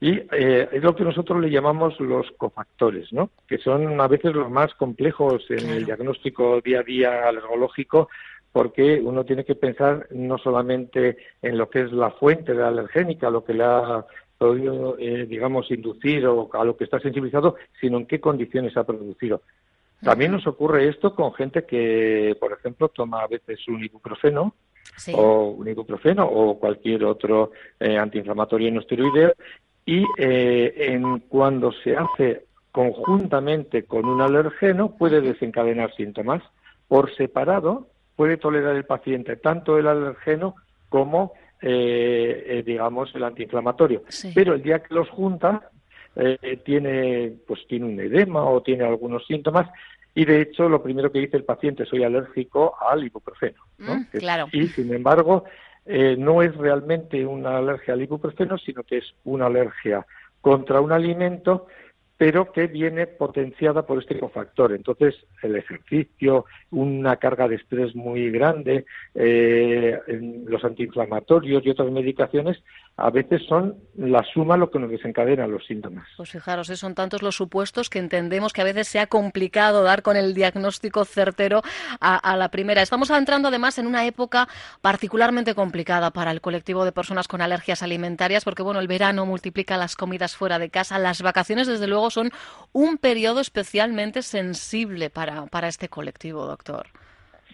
Y 0.00 0.10
eh, 0.10 0.68
es 0.72 0.82
lo 0.82 0.94
que 0.94 1.04
nosotros 1.04 1.40
le 1.40 1.50
llamamos 1.50 1.98
los 2.00 2.30
cofactores, 2.32 3.12
¿no? 3.12 3.30
que 3.48 3.58
son 3.58 3.98
a 4.00 4.08
veces 4.08 4.34
los 4.34 4.50
más 4.50 4.74
complejos 4.74 5.44
en 5.50 5.70
el 5.70 5.86
diagnóstico 5.86 6.60
día 6.60 6.80
a 6.80 6.82
día 6.82 7.28
alergológico, 7.28 8.08
porque 8.56 9.02
uno 9.04 9.22
tiene 9.26 9.44
que 9.44 9.54
pensar 9.54 10.06
no 10.12 10.38
solamente 10.38 11.18
en 11.42 11.58
lo 11.58 11.68
que 11.68 11.82
es 11.82 11.92
la 11.92 12.12
fuente 12.12 12.54
de 12.54 12.62
la 12.62 12.68
alergénica, 12.68 13.28
lo 13.28 13.44
que 13.44 13.52
le 13.52 13.62
ha 13.62 14.06
podido, 14.38 14.96
eh, 14.98 15.26
digamos, 15.28 15.70
inducir 15.70 16.26
o 16.26 16.48
a 16.54 16.64
lo 16.64 16.74
que 16.74 16.84
está 16.84 16.98
sensibilizado, 16.98 17.56
sino 17.78 17.98
en 17.98 18.06
qué 18.06 18.18
condiciones 18.18 18.74
ha 18.78 18.84
producido. 18.84 19.42
También 20.00 20.32
nos 20.32 20.46
ocurre 20.46 20.88
esto 20.88 21.14
con 21.14 21.34
gente 21.34 21.66
que, 21.66 22.34
por 22.40 22.50
ejemplo, 22.50 22.88
toma 22.88 23.20
a 23.20 23.26
veces 23.26 23.60
un 23.68 23.84
ibuprofeno 23.84 24.54
o 25.12 25.50
un 25.50 25.68
ibuprofeno 25.68 26.24
o 26.26 26.58
cualquier 26.58 27.04
otro 27.04 27.50
eh, 27.78 27.98
antiinflamatorio 27.98 28.72
no 28.72 28.80
esteroideo 28.80 29.34
y 29.84 30.02
eh, 30.16 30.72
en 30.78 31.18
cuando 31.28 31.72
se 31.72 31.94
hace 31.94 32.46
conjuntamente 32.72 33.82
con 33.82 34.06
un 34.06 34.22
alergeno 34.22 34.96
puede 34.96 35.20
desencadenar 35.20 35.94
síntomas. 35.94 36.42
Por 36.88 37.14
separado, 37.16 37.88
puede 38.16 38.38
tolerar 38.38 38.74
el 38.74 38.84
paciente 38.84 39.36
tanto 39.36 39.78
el 39.78 39.86
alergeno 39.86 40.56
como, 40.88 41.34
eh, 41.60 42.44
eh, 42.46 42.62
digamos, 42.64 43.14
el 43.14 43.24
antiinflamatorio. 43.24 44.02
Pero 44.34 44.54
el 44.54 44.62
día 44.62 44.82
que 44.82 44.94
los 44.94 45.08
junta, 45.10 45.70
eh, 46.16 46.60
tiene, 46.64 47.34
pues 47.46 47.60
tiene 47.68 47.84
un 47.84 48.00
edema 48.00 48.42
o 48.44 48.62
tiene 48.62 48.84
algunos 48.84 49.26
síntomas 49.26 49.68
y 50.14 50.24
de 50.24 50.40
hecho 50.40 50.66
lo 50.66 50.82
primero 50.82 51.12
que 51.12 51.18
dice 51.18 51.36
el 51.36 51.44
paciente 51.44 51.84
soy 51.84 52.02
alérgico 52.02 52.74
al 52.80 53.04
ibuprofeno. 53.04 53.62
Mm, 53.76 54.16
claro. 54.18 54.46
Y 54.50 54.66
sin 54.68 54.94
embargo 54.94 55.44
no 56.18 56.42
es 56.42 56.56
realmente 56.56 57.24
una 57.24 57.58
alergia 57.58 57.94
al 57.94 58.02
ibuprofeno, 58.02 58.58
sino 58.58 58.82
que 58.82 58.98
es 58.98 59.14
una 59.24 59.46
alergia 59.46 60.04
contra 60.40 60.80
un 60.80 60.90
alimento 60.90 61.68
pero 62.16 62.50
que 62.50 62.66
viene 62.66 63.06
potenciada 63.06 63.84
por 63.84 63.98
este 63.98 64.18
cofactor. 64.18 64.72
Entonces, 64.72 65.14
el 65.42 65.56
ejercicio, 65.56 66.46
una 66.70 67.16
carga 67.16 67.46
de 67.46 67.56
estrés 67.56 67.94
muy 67.94 68.30
grande, 68.30 68.86
eh, 69.14 69.98
los 70.46 70.64
antiinflamatorios 70.64 71.64
y 71.64 71.70
otras 71.70 71.90
medicaciones, 71.90 72.62
a 72.98 73.10
veces 73.10 73.42
son 73.46 73.76
la 73.94 74.22
suma 74.32 74.56
lo 74.56 74.70
que 74.70 74.78
nos 74.78 74.90
desencadena 74.90 75.46
los 75.46 75.66
síntomas. 75.66 76.08
Pues 76.16 76.30
fijaros, 76.30 76.70
¿eh? 76.70 76.76
son 76.76 76.94
tantos 76.94 77.22
los 77.22 77.36
supuestos 77.36 77.90
que 77.90 77.98
entendemos 77.98 78.54
que 78.54 78.62
a 78.62 78.64
veces 78.64 78.88
sea 78.88 79.06
complicado 79.06 79.82
dar 79.82 80.02
con 80.02 80.16
el 80.16 80.32
diagnóstico 80.32 81.04
certero 81.04 81.60
a, 82.00 82.16
a 82.16 82.36
la 82.38 82.50
primera. 82.50 82.80
Estamos 82.80 83.10
entrando 83.10 83.48
además 83.48 83.78
en 83.78 83.86
una 83.86 84.06
época 84.06 84.48
particularmente 84.80 85.54
complicada 85.54 86.10
para 86.10 86.30
el 86.30 86.40
colectivo 86.40 86.86
de 86.86 86.92
personas 86.92 87.28
con 87.28 87.42
alergias 87.42 87.82
alimentarias, 87.82 88.44
porque 88.44 88.62
bueno, 88.62 88.80
el 88.80 88.88
verano 88.88 89.26
multiplica 89.26 89.76
las 89.76 89.94
comidas 89.94 90.34
fuera 90.34 90.58
de 90.58 90.70
casa, 90.70 90.98
las 90.98 91.20
vacaciones 91.20 91.66
desde 91.66 91.86
luego 91.86 92.10
son 92.10 92.30
un 92.72 92.96
periodo 92.96 93.40
especialmente 93.40 94.22
sensible 94.22 95.10
para, 95.10 95.46
para 95.46 95.68
este 95.68 95.88
colectivo, 95.88 96.46
doctor. 96.46 96.86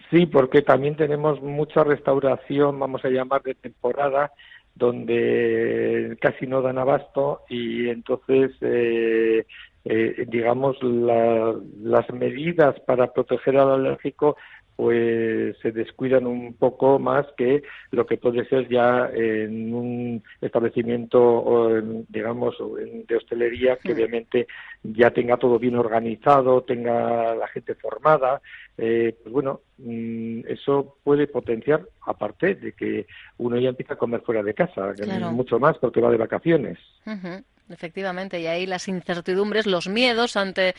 Sí, 0.09 0.25
porque 0.27 0.61
también 0.61 0.95
tenemos 0.95 1.41
mucha 1.41 1.83
restauración, 1.83 2.79
vamos 2.79 3.03
a 3.03 3.09
llamar, 3.09 3.41
de 3.41 3.55
temporada, 3.55 4.31
donde 4.75 6.17
casi 6.19 6.47
no 6.47 6.61
dan 6.61 6.77
abasto 6.77 7.41
y 7.49 7.89
entonces, 7.89 8.51
eh, 8.61 9.45
eh, 9.85 10.25
digamos, 10.27 10.77
las 10.81 12.09
medidas 12.11 12.79
para 12.81 13.13
proteger 13.13 13.57
al 13.57 13.71
alérgico 13.71 14.35
pues 14.75 15.55
se 15.61 15.71
descuidan 15.71 16.25
un 16.25 16.53
poco 16.55 16.99
más 16.99 17.25
que 17.37 17.63
lo 17.91 18.05
que 18.05 18.17
puede 18.17 18.45
ser 18.45 18.67
ya 18.69 19.09
en 19.13 19.73
un 19.73 20.23
establecimiento, 20.41 21.81
digamos, 22.09 22.55
de 23.07 23.15
hostelería 23.15 23.77
que 23.77 23.93
obviamente 23.93 24.47
ya 24.83 25.11
tenga 25.11 25.37
todo 25.37 25.59
bien 25.59 25.75
organizado, 25.75 26.63
tenga 26.63 27.35
la 27.35 27.47
gente 27.47 27.75
formada. 27.75 28.41
Eh, 28.77 29.15
pues 29.21 29.31
bueno, 29.31 29.61
mm, 29.77 30.41
eso 30.47 30.97
puede 31.03 31.27
potenciar, 31.27 31.83
aparte 32.01 32.55
de 32.55 32.71
que 32.71 33.05
uno 33.37 33.59
ya 33.59 33.69
empieza 33.69 33.93
a 33.93 33.97
comer 33.97 34.21
fuera 34.21 34.41
de 34.41 34.53
casa, 34.53 34.93
mucho 35.31 35.59
más 35.59 35.77
porque 35.77 36.01
va 36.01 36.09
de 36.09 36.17
vacaciones. 36.17 36.79
Efectivamente, 37.73 38.39
y 38.39 38.47
ahí 38.47 38.65
las 38.65 38.87
incertidumbres, 38.87 39.65
los 39.65 39.87
miedos 39.87 40.37
ante, 40.37 40.75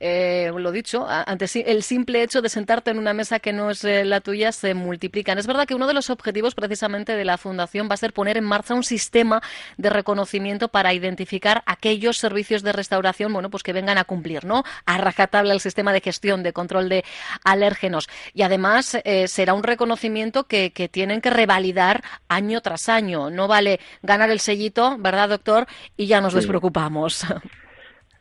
eh, 0.00 0.50
lo 0.56 0.72
dicho, 0.72 1.06
ante 1.08 1.46
el 1.66 1.82
simple 1.82 2.22
hecho 2.22 2.40
de 2.40 2.48
sentarte 2.48 2.90
en 2.90 2.98
una 2.98 3.12
mesa 3.12 3.40
que 3.40 3.52
no 3.52 3.70
es 3.70 3.84
eh, 3.84 4.04
la 4.04 4.20
tuya 4.20 4.52
se 4.52 4.74
multiplican. 4.74 5.38
Es 5.38 5.46
verdad 5.46 5.66
que 5.66 5.74
uno 5.74 5.86
de 5.86 5.94
los 5.94 6.10
objetivos 6.10 6.54
precisamente 6.54 7.16
de 7.16 7.24
la 7.24 7.36
Fundación 7.36 7.88
va 7.90 7.94
a 7.94 7.98
ser 7.98 8.12
poner 8.12 8.36
en 8.36 8.44
marcha 8.44 8.74
un 8.74 8.84
sistema 8.84 9.42
de 9.76 9.90
reconocimiento 9.90 10.68
para 10.68 10.94
identificar 10.94 11.62
aquellos 11.66 12.18
servicios 12.18 12.62
de 12.62 12.72
restauración, 12.72 13.32
bueno, 13.32 13.50
pues 13.50 13.62
que 13.62 13.72
vengan 13.72 13.98
a 13.98 14.04
cumplir, 14.04 14.44
¿no? 14.44 14.64
A 14.84 14.98
rajatabla 14.98 15.52
el 15.52 15.60
sistema 15.60 15.92
de 15.92 16.00
gestión, 16.00 16.42
de 16.42 16.52
control 16.52 16.88
de 16.88 17.04
alérgenos. 17.44 18.08
Y 18.34 18.42
además 18.42 18.98
eh, 19.04 19.28
será 19.28 19.54
un 19.54 19.62
reconocimiento 19.62 20.44
que, 20.44 20.72
que 20.72 20.88
tienen 20.88 21.20
que 21.20 21.30
revalidar 21.30 22.02
año 22.28 22.60
tras 22.60 22.88
año. 22.88 23.30
No 23.30 23.48
vale 23.48 23.80
ganar 24.02 24.30
el 24.30 24.40
sellito, 24.40 24.96
¿verdad, 24.98 25.28
doctor? 25.28 25.66
Y 25.96 26.06
ya 26.06 26.20
no 26.36 26.40
nos 26.40 26.44
despreocupamos. 26.44 27.26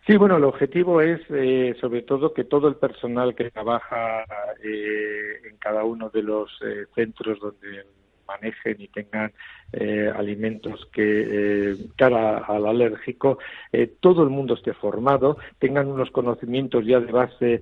Sí, 0.07 0.17
bueno, 0.17 0.38
el 0.38 0.43
objetivo 0.43 1.01
es 1.01 1.19
eh, 1.29 1.75
sobre 1.81 2.03
todo 2.03 2.31
que 2.31 2.43
todo 2.43 2.67
el 2.67 2.75
personal 2.75 3.34
que 3.34 3.50
trabaja 3.50 4.24
eh, 4.63 5.41
en 5.50 5.57
cada 5.57 5.84
uno 5.84 6.12
de 6.12 6.22
los 6.22 6.51
eh, 6.63 6.86
centros 6.93 7.39
donde 7.39 7.86
manejen 8.27 8.75
y 8.79 8.88
tengan 8.88 9.32
alimentos 10.15 10.88
que 10.94 11.75
cara 11.98 12.38
al 12.38 12.65
alérgico, 12.65 13.39
todo 14.00 14.24
el 14.24 14.29
mundo 14.29 14.53
esté 14.53 14.74
formado, 14.74 15.38
tengan 15.60 15.88
unos 15.88 16.12
conocimientos 16.12 16.86
ya 16.86 17.00
de 17.01 17.12
base 17.12 17.62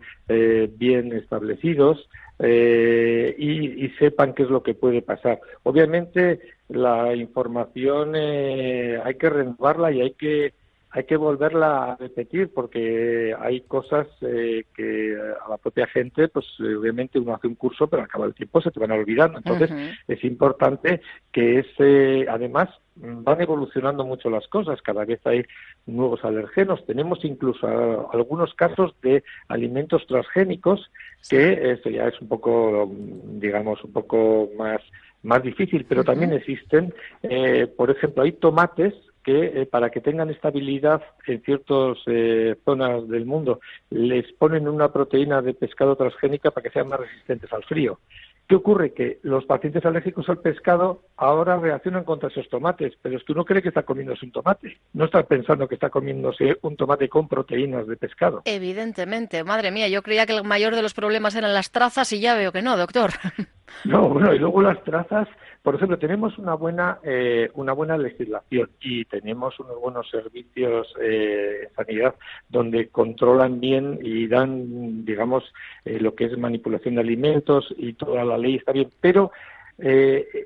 bien 0.78 1.12
establecidos 1.14 2.08
y, 2.40 3.86
y, 3.86 3.90
sepan 3.98 4.34
qué 4.34 4.44
es 4.44 4.50
lo 4.50 4.62
que 4.62 4.76
puede 4.76 5.02
pasar. 5.02 5.40
Obviamente 5.64 6.40
la 6.70 7.16
información 7.16 8.16
hay 8.16 9.16
que 9.16 9.30
renovarla 9.30 9.92
y 9.92 10.02
hay 10.02 10.12
que 10.12 10.54
hay 10.96 11.06
que 11.06 11.18
volverla 11.18 11.94
a 11.94 11.96
repetir 11.96 12.54
porque 12.54 13.36
hay 13.40 13.62
cosas 13.62 14.08
eh, 14.22 14.66
que 14.76 15.18
a 15.44 15.50
la 15.50 15.58
propia 15.58 15.88
gente, 15.88 16.28
pues 16.28 16.46
obviamente 16.60 17.18
uno 17.18 17.34
hace 17.34 17.48
un 17.48 17.56
curso, 17.56 17.88
pero 17.88 18.04
al 18.04 18.08
cabo 18.08 18.26
del 18.26 18.36
tiempo 18.36 18.62
se 18.62 18.70
te 18.70 18.80
van 18.80 18.92
olvidando. 18.92 19.40
Entonces 19.40 19.72
es 20.08 20.24
importante 20.24 21.02
que 21.32 21.60
ese, 21.60 22.30
además, 22.30 22.70
van 22.96 23.42
evolucionando 23.42 24.06
mucho 24.06 24.30
las 24.30 24.48
cosas, 24.50 24.84
cada 24.84 25.04
vez 25.04 25.20
hay 25.26 25.44
nuevos 25.88 26.24
alergenos, 26.24 26.86
tenemos 26.86 27.26
incluso 27.26 28.12
algunos 28.14 28.54
casos 28.54 28.94
de 29.02 29.24
alimentos 29.48 30.06
transgénicos 30.06 30.92
que 31.28 31.72
esto 31.72 31.90
ya 31.90 32.08
es 32.08 32.22
un 32.22 32.28
poco, 32.28 32.92
digamos, 33.40 33.84
un 33.84 33.94
poco 33.94 34.48
más 34.60 34.80
más 35.24 35.42
difícil, 35.42 35.86
pero 35.88 36.04
también 36.04 36.34
existen, 36.34 36.94
eh, 37.24 37.66
por 37.78 37.90
ejemplo, 37.90 38.24
hay 38.24 38.34
tomates 38.34 38.94
que 39.24 39.62
eh, 39.62 39.66
para 39.66 39.90
que 39.90 40.02
tengan 40.02 40.30
estabilidad 40.30 41.02
en 41.26 41.42
ciertas 41.42 41.98
eh, 42.08 42.56
zonas 42.66 43.08
del 43.08 43.26
mundo 43.26 43.60
les 43.90 44.32
ponen 44.34 44.68
una 44.68 44.92
proteína 44.92 45.42
de 45.42 45.54
pescado 45.54 45.96
transgénica 45.96 46.52
para 46.52 46.64
que 46.64 46.74
sean 46.74 46.90
más 46.90 47.00
resistentes 47.00 47.52
al 47.54 47.64
frío. 47.64 48.00
¿Qué 48.48 48.56
ocurre? 48.56 48.94
Que 48.94 49.20
los 49.24 49.46
pacientes 49.46 49.86
alérgicos 49.86 50.28
al 50.28 50.40
pescado 50.40 51.04
ahora 51.16 51.58
reaccionan 51.58 52.04
contra 52.04 52.28
esos 52.28 52.50
tomates, 52.50 52.94
pero 53.02 53.18
es 53.18 53.24
que 53.24 53.32
uno 53.32 53.46
cree 53.46 53.62
que 53.62 53.70
está 53.70 53.84
comiéndose 53.84 54.26
un 54.26 54.34
tomate, 54.34 54.78
no 54.94 55.06
está 55.06 55.24
pensando 55.24 55.68
que 55.68 55.76
está 55.76 55.90
comiéndose 55.90 56.58
un 56.62 56.76
tomate 56.76 57.08
con 57.08 57.30
proteínas 57.30 57.88
de 57.88 57.96
pescado. 57.96 58.42
Evidentemente, 58.44 59.44
madre 59.46 59.72
mía, 59.72 59.88
yo 59.88 60.04
creía 60.04 60.26
que 60.26 60.36
el 60.36 60.44
mayor 60.44 60.76
de 60.76 60.82
los 60.82 60.94
problemas 60.94 61.36
eran 61.36 61.54
las 61.54 61.72
trazas 61.72 62.12
y 62.12 62.20
ya 62.20 62.36
veo 62.36 62.52
que 62.52 62.62
no, 62.62 62.76
doctor. 62.76 63.12
No, 63.86 64.10
bueno, 64.10 64.34
y 64.34 64.40
luego 64.40 64.62
las 64.62 64.82
trazas, 64.84 65.28
por 65.62 65.76
ejemplo, 65.76 65.98
tenemos 65.98 66.38
una 66.38 66.54
buena 66.54 67.00
eh, 67.04 67.50
una 67.56 67.74
buena 67.74 67.98
legislación 67.98 68.70
y 68.80 69.06
tenemos 69.06 69.60
unos 69.60 69.80
buenos 69.80 70.10
servicios 70.10 70.94
eh, 71.02 71.70
sanidad 71.76 72.16
donde 72.50 72.88
controlan 72.90 73.60
bien 73.60 74.00
y 74.02 74.28
dan, 74.28 75.06
digamos, 75.06 75.44
eh, 75.86 76.00
lo 76.00 76.16
que 76.16 76.26
es 76.26 76.38
manipulación 76.38 76.96
de 76.96 77.02
alimentos 77.02 77.74
y 77.78 77.94
toda 77.94 78.24
la 78.24 78.38
ley 78.38 78.56
está 78.56 78.72
bien, 78.72 78.90
pero 79.02 79.32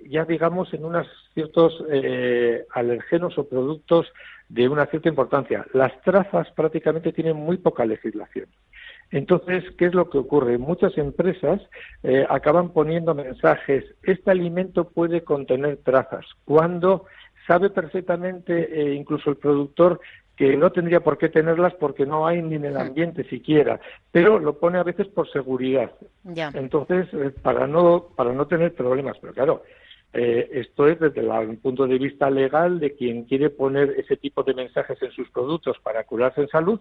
ya 0.09 0.23
digamos 0.23 0.73
en 0.73 0.85
unos 0.85 1.05
ciertos 1.33 1.83
alergenos 2.73 3.37
o 3.37 3.47
productos 3.47 4.07
de 4.47 4.69
una 4.69 4.85
cierta 4.85 5.09
importancia. 5.09 5.65
Las 5.73 6.01
trazas 6.01 6.49
prácticamente 6.51 7.11
tienen 7.11 7.35
muy 7.35 7.57
poca 7.57 7.85
legislación. 7.85 8.47
Entonces, 9.11 9.63
¿qué 9.77 9.85
es 9.85 9.93
lo 9.93 10.09
que 10.09 10.17
ocurre? 10.17 10.57
Muchas 10.57 10.97
empresas 10.97 11.61
eh, 12.03 12.25
acaban 12.29 12.69
poniendo 12.69 13.15
mensajes, 13.15 13.85
este 14.03 14.31
alimento 14.31 14.89
puede 14.89 15.21
contener 15.23 15.77
trazas, 15.83 16.25
cuando 16.45 17.05
sabe 17.47 17.69
perfectamente 17.69 18.81
eh, 18.81 18.93
incluso 18.93 19.29
el 19.29 19.37
productor 19.37 20.01
que 20.35 20.55
no 20.55 20.71
tendría 20.71 20.99
por 20.99 21.17
qué 21.17 21.29
tenerlas 21.29 21.73
porque 21.75 22.05
no 22.05 22.27
hay 22.27 22.43
ni 22.43 22.55
en 22.55 22.65
el 22.65 22.77
ambiente 22.77 23.23
siquiera, 23.23 23.79
pero 24.11 24.37
lo 24.37 24.59
pone 24.59 24.77
a 24.77 24.83
veces 24.83 25.07
por 25.07 25.29
seguridad. 25.31 25.91
Entonces, 26.53 27.07
eh, 27.13 27.31
para 27.41 27.65
no 27.65 28.09
para 28.15 28.31
no 28.33 28.45
tener 28.45 28.75
problemas, 28.75 29.17
pero 29.19 29.33
claro, 29.33 29.63
eh, 30.13 30.49
esto 30.53 30.87
es 30.87 30.99
desde 30.99 31.21
el 31.21 31.57
punto 31.57 31.87
de 31.87 31.97
vista 31.97 32.29
legal 32.29 32.79
de 32.79 32.93
quien 32.93 33.23
quiere 33.23 33.49
poner 33.49 33.95
ese 33.97 34.15
tipo 34.15 34.43
de 34.43 34.53
mensajes 34.53 35.01
en 35.01 35.11
sus 35.11 35.29
productos 35.31 35.77
para 35.83 36.03
curarse 36.03 36.41
en 36.41 36.47
salud, 36.49 36.79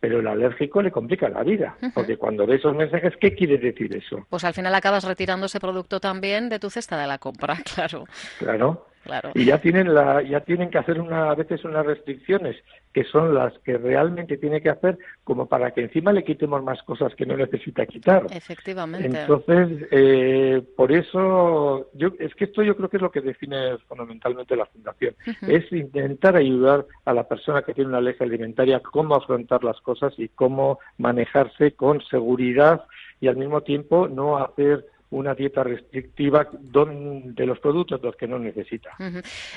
pero 0.00 0.20
el 0.20 0.26
alérgico 0.26 0.82
le 0.82 0.90
complica 0.90 1.28
la 1.28 1.42
vida, 1.42 1.76
porque 1.94 2.16
cuando 2.16 2.46
ve 2.46 2.56
esos 2.56 2.74
mensajes, 2.74 3.14
¿qué 3.20 3.34
quiere 3.34 3.58
decir 3.58 3.94
eso? 3.96 4.26
Pues 4.28 4.44
al 4.44 4.54
final 4.54 4.74
acabas 4.74 5.04
retirando 5.04 5.46
ese 5.46 5.60
producto 5.60 6.00
también 6.00 6.48
de 6.48 6.58
tu 6.58 6.70
cesta 6.70 6.98
de 6.98 7.06
la 7.06 7.18
compra, 7.18 7.56
claro. 7.74 8.04
Claro. 8.38 8.86
Y 9.34 9.44
ya 9.44 9.60
tienen 9.60 9.94
la, 9.94 10.22
ya 10.22 10.40
tienen 10.40 10.70
que 10.70 10.78
hacer 10.78 11.00
una, 11.00 11.30
a 11.30 11.34
veces 11.34 11.64
unas 11.64 11.86
restricciones 11.86 12.56
que 12.92 13.04
son 13.04 13.34
las 13.34 13.52
que 13.58 13.76
realmente 13.76 14.38
tiene 14.38 14.62
que 14.62 14.70
hacer 14.70 14.98
como 15.22 15.46
para 15.46 15.72
que 15.72 15.82
encima 15.82 16.12
le 16.12 16.24
quitemos 16.24 16.62
más 16.62 16.82
cosas 16.82 17.14
que 17.14 17.26
no 17.26 17.36
necesita 17.36 17.84
quitar. 17.84 18.26
Efectivamente. 18.30 19.06
Entonces, 19.06 19.86
eh, 19.90 20.62
por 20.76 20.92
eso, 20.92 21.90
yo, 21.92 22.12
es 22.18 22.34
que 22.34 22.44
esto 22.44 22.62
yo 22.62 22.74
creo 22.74 22.88
que 22.88 22.96
es 22.96 23.02
lo 23.02 23.10
que 23.10 23.20
define 23.20 23.76
fundamentalmente 23.86 24.56
la 24.56 24.66
fundación, 24.66 25.14
es 25.42 25.70
intentar 25.72 26.36
ayudar 26.36 26.86
a 27.04 27.12
la 27.12 27.28
persona 27.28 27.62
que 27.62 27.74
tiene 27.74 27.90
una 27.90 27.98
alergia 27.98 28.24
alimentaria 28.24 28.80
cómo 28.80 29.14
afrontar 29.14 29.62
las 29.62 29.80
cosas 29.82 30.14
y 30.18 30.28
cómo 30.28 30.78
manejarse 30.96 31.72
con 31.72 32.00
seguridad 32.02 32.84
y 33.20 33.28
al 33.28 33.36
mismo 33.36 33.60
tiempo 33.60 34.08
no 34.08 34.38
hacer 34.38 34.86
una 35.10 35.34
dieta 35.34 35.62
restrictiva 35.62 36.48
de 36.50 37.46
los 37.46 37.58
productos 37.60 38.00
los 38.02 38.16
que 38.16 38.26
no 38.26 38.38
necesita. 38.38 38.90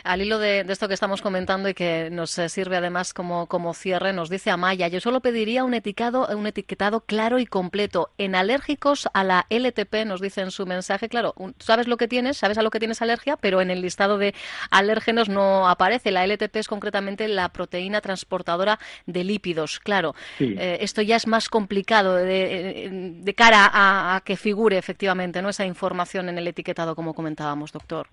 Al 0.04 0.22
hilo 0.22 0.38
de, 0.38 0.60
esto 0.62 0.88
que 0.88 0.94
estamos 0.94 1.22
comentando 1.22 1.70
y 1.70 1.74
que 1.74 2.10
nos 2.12 2.38
eh, 2.38 2.50
sirve 2.50 2.78
además 2.78 3.14
como, 3.14 3.48
como 3.48 3.74
cierre, 3.74 4.14
nos 4.14 4.30
dice 4.30 4.52
Amaya, 4.52 4.88
yo 4.88 5.00
solo 5.00 5.22
pediría 5.22 5.64
un 5.64 5.74
etiquetado, 5.74 6.28
un 6.36 6.46
etiquetado 6.46 7.02
claro 7.02 7.40
y 7.40 7.46
completo. 7.46 8.12
En 8.18 8.36
alérgicos 8.36 9.10
a 9.14 9.24
la 9.24 9.48
LTP, 9.50 10.06
nos 10.06 10.22
dice 10.22 10.42
en 10.42 10.52
su 10.52 10.66
mensaje, 10.66 11.10
claro, 11.10 11.34
sabes 11.58 11.88
lo 11.88 11.98
que 11.98 12.08
tienes, 12.08 12.38
sabes 12.38 12.58
a 12.58 12.62
lo 12.62 12.70
que 12.70 12.80
tienes 12.80 13.02
alergia, 13.02 13.36
pero 13.38 13.62
en 13.62 13.72
el 13.72 13.82
listado 13.82 14.18
de 14.18 14.36
alérgenos 14.70 15.30
no 15.30 15.68
aparece. 15.68 16.12
La 16.12 16.26
LTP 16.26 16.58
es 16.58 16.68
concretamente 16.68 17.28
la 17.28 17.50
proteína 17.50 18.02
transportadora 18.02 18.80
de 19.08 19.24
lípidos. 19.24 19.80
Claro, 19.80 20.14
eh, 20.40 20.78
esto 20.82 21.02
ya 21.02 21.16
es 21.16 21.26
más 21.26 21.50
complicado 21.50 22.16
de, 22.16 23.34
cara 23.36 23.70
a 23.74 24.22
que 24.26 24.36
figure 24.36 24.78
efectivamente 24.78 25.39
esa 25.48 25.66
información 25.66 26.28
en 26.28 26.38
el 26.38 26.48
etiquetado, 26.48 26.96
como 26.96 27.14
comentábamos, 27.14 27.72
doctor. 27.72 28.08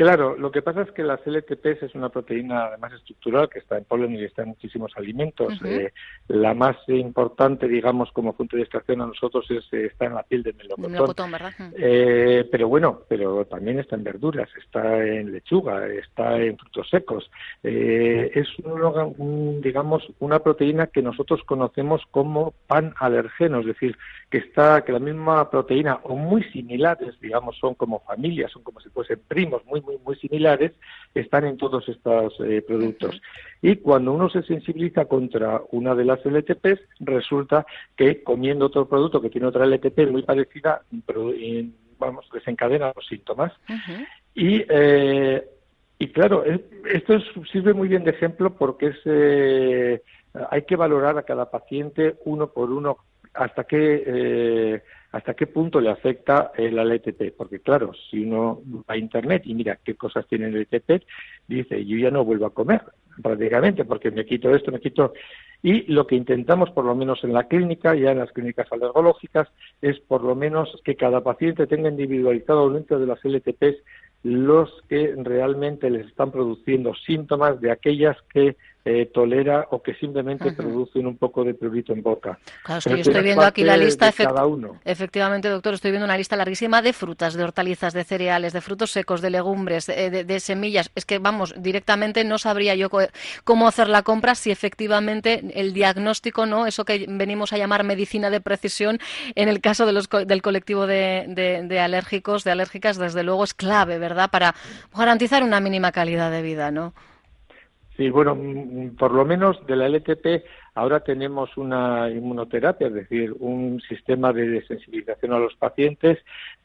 Claro, 0.00 0.34
lo 0.34 0.50
que 0.50 0.62
pasa 0.62 0.80
es 0.80 0.90
que 0.92 1.02
las 1.02 1.20
LTPs 1.26 1.82
es 1.82 1.94
una 1.94 2.08
proteína 2.08 2.68
además 2.68 2.94
estructural 2.94 3.50
que 3.50 3.58
está 3.58 3.76
en 3.76 3.84
polen 3.84 4.14
y 4.14 4.24
está 4.24 4.44
en 4.44 4.48
muchísimos 4.48 4.90
alimentos. 4.96 5.60
Eh, 5.62 5.92
la 6.28 6.54
más 6.54 6.78
importante, 6.86 7.68
digamos, 7.68 8.10
como 8.12 8.32
fuente 8.32 8.56
de 8.56 8.62
extracción 8.62 9.02
a 9.02 9.06
nosotros 9.08 9.44
es, 9.50 9.62
eh, 9.72 9.88
está 9.92 10.06
en 10.06 10.14
la 10.14 10.22
piel 10.22 10.42
del 10.42 10.54
melocotón. 10.54 11.30
¿verdad? 11.30 11.52
Eh, 11.76 12.48
pero 12.50 12.66
bueno, 12.68 13.02
pero 13.10 13.44
también 13.44 13.78
está 13.78 13.96
en 13.96 14.04
verduras, 14.04 14.48
está 14.56 15.04
en 15.04 15.32
lechuga, 15.32 15.86
está 15.88 16.38
en 16.38 16.56
frutos 16.56 16.88
secos. 16.88 17.30
es, 17.62 18.48
digamos, 19.60 20.10
una 20.18 20.38
proteína 20.38 20.86
que 20.86 21.02
nosotros 21.02 21.42
conocemos 21.44 22.00
como 22.10 22.54
pan 22.66 22.94
alergeno, 22.98 23.60
es 23.60 23.66
decir, 23.66 23.98
que 24.30 24.38
está 24.38 24.82
que 24.82 24.92
la 24.92 24.98
misma 24.98 25.50
proteína 25.50 26.00
o 26.04 26.16
muy 26.16 26.42
similares, 26.44 27.20
digamos, 27.20 27.58
son 27.58 27.74
como 27.74 28.00
familias, 28.00 28.50
son 28.50 28.62
como 28.62 28.80
si 28.80 28.88
fuesen 28.88 29.20
primos, 29.28 29.62
muy 29.66 29.82
muy, 29.89 29.89
similares 30.20 30.72
están 31.14 31.44
en 31.46 31.56
todos 31.56 31.88
estos 31.88 32.34
eh, 32.40 32.62
productos. 32.66 33.20
Y 33.62 33.76
cuando 33.76 34.12
uno 34.12 34.30
se 34.30 34.42
sensibiliza 34.42 35.06
contra 35.06 35.60
una 35.70 35.94
de 35.94 36.04
las 36.04 36.24
LTPs, 36.24 36.80
resulta 37.00 37.66
que 37.96 38.22
comiendo 38.22 38.66
otro 38.66 38.88
producto 38.88 39.20
que 39.20 39.30
tiene 39.30 39.46
otra 39.46 39.66
LTP 39.66 40.10
muy 40.10 40.22
parecida, 40.22 40.82
vamos, 41.98 42.28
desencadena 42.32 42.92
los 42.94 43.06
síntomas. 43.06 43.52
Y 44.34 44.64
eh, 44.68 45.44
y 46.02 46.08
claro, 46.08 46.44
esto 46.44 47.20
sirve 47.52 47.74
muy 47.74 47.86
bien 47.86 48.04
de 48.04 48.12
ejemplo 48.12 48.54
porque 48.54 48.86
es, 48.86 48.96
eh, 49.04 50.02
hay 50.50 50.62
que 50.62 50.74
valorar 50.74 51.18
a 51.18 51.24
cada 51.24 51.50
paciente 51.50 52.16
uno 52.24 52.46
por 52.46 52.70
uno 52.70 52.96
hasta 53.34 53.64
qué, 53.64 54.02
eh, 54.06 54.82
hasta 55.12 55.34
qué 55.34 55.46
punto 55.46 55.80
le 55.80 55.90
afecta 55.90 56.52
el 56.56 56.78
LTP. 56.78 57.34
Porque 57.36 57.60
claro, 57.60 57.92
si 58.10 58.24
uno 58.24 58.62
va 58.88 58.94
a 58.94 58.96
Internet 58.96 59.42
y 59.44 59.54
mira 59.54 59.78
qué 59.84 59.94
cosas 59.94 60.26
tiene 60.26 60.46
el 60.46 60.56
LTP, 60.56 61.02
dice, 61.48 61.84
yo 61.84 61.96
ya 61.96 62.10
no 62.10 62.24
vuelvo 62.24 62.46
a 62.46 62.54
comer 62.54 62.82
prácticamente 63.22 63.84
porque 63.84 64.10
me 64.10 64.24
quito 64.24 64.54
esto, 64.54 64.72
me 64.72 64.80
quito... 64.80 65.12
Y 65.62 65.92
lo 65.92 66.06
que 66.06 66.16
intentamos, 66.16 66.70
por 66.70 66.86
lo 66.86 66.94
menos 66.94 67.22
en 67.22 67.34
la 67.34 67.44
clínica, 67.44 67.94
ya 67.94 68.12
en 68.12 68.18
las 68.18 68.32
clínicas 68.32 68.72
alergológicas, 68.72 69.46
es 69.82 70.00
por 70.00 70.24
lo 70.24 70.34
menos 70.34 70.74
que 70.84 70.96
cada 70.96 71.22
paciente 71.22 71.66
tenga 71.66 71.90
individualizado 71.90 72.70
dentro 72.70 72.98
de 72.98 73.06
las 73.06 73.22
LTPs 73.22 73.76
los 74.22 74.70
que 74.88 75.14
realmente 75.18 75.90
les 75.90 76.06
están 76.06 76.30
produciendo 76.30 76.94
síntomas 76.94 77.60
de 77.60 77.70
aquellas 77.70 78.16
que 78.32 78.56
eh, 78.82 79.10
tolera 79.12 79.66
o 79.72 79.82
que 79.82 79.94
simplemente 79.94 80.52
producen 80.52 81.06
un 81.06 81.18
poco 81.18 81.44
de 81.44 81.52
prurito 81.52 81.92
en 81.92 82.02
boca. 82.02 82.38
Claro, 82.64 82.80
yo 82.90 82.96
estoy 82.96 83.22
viendo 83.22 83.44
aquí 83.44 83.62
la 83.62 83.76
lista, 83.76 84.08
efectivamente, 84.08 85.48
doctor, 85.50 85.74
estoy 85.74 85.90
viendo 85.90 86.06
una 86.06 86.16
lista 86.16 86.34
larguísima 86.34 86.80
de 86.80 86.94
frutas, 86.94 87.34
de 87.34 87.44
hortalizas, 87.44 87.92
de 87.92 88.04
cereales, 88.04 88.54
de 88.54 88.62
frutos 88.62 88.90
secos, 88.90 89.20
de 89.20 89.28
legumbres, 89.28 89.88
eh, 89.90 90.24
de, 90.24 90.40
semillas. 90.40 90.90
Es 90.94 91.04
que, 91.04 91.18
vamos, 91.18 91.54
directamente 91.58 92.24
no 92.24 92.38
sabría 92.38 92.74
yo 92.74 92.88
cómo 93.44 93.68
hacer 93.68 93.88
la 93.88 94.02
compra 94.02 94.34
si 94.34 94.50
efectivamente 94.50 95.42
el 95.52 95.74
diagnóstico, 95.74 96.46
¿no? 96.46 96.66
Eso 96.66 96.86
que 96.86 97.04
venimos 97.06 97.52
a 97.52 97.58
llamar 97.58 97.84
medicina 97.84 98.30
de 98.30 98.40
precisión, 98.40 98.98
en 99.34 99.50
el 99.50 99.60
caso 99.60 99.84
de 99.84 99.92
los, 99.92 100.08
del 100.08 100.40
colectivo 100.40 100.86
de, 100.86 101.26
de 101.68 101.80
alérgicos, 101.80 102.44
de 102.44 102.52
alérgicas, 102.52 102.96
desde 102.96 103.24
luego 103.24 103.44
es 103.44 103.52
clave, 103.52 103.98
¿verdad?, 103.98 104.30
para 104.30 104.54
garantizar 104.96 105.42
una 105.42 105.60
mínima 105.60 105.92
calidad 105.92 106.30
de 106.30 106.40
vida, 106.40 106.70
¿no? 106.70 106.94
Sí, 108.00 108.08
bueno, 108.08 108.34
mm, 108.34 108.96
por 108.96 109.12
lo 109.12 109.26
menos 109.26 109.58
de 109.66 109.76
la 109.76 109.86
LTP 109.86 110.42
ahora 110.74 111.00
tenemos 111.00 111.54
una 111.58 112.08
inmunoterapia, 112.08 112.86
es 112.86 112.94
decir, 112.94 113.34
un 113.40 113.78
sistema 113.90 114.32
de 114.32 114.64
sensibilización 114.66 115.34
a 115.34 115.38
los 115.38 115.54
pacientes 115.56 116.16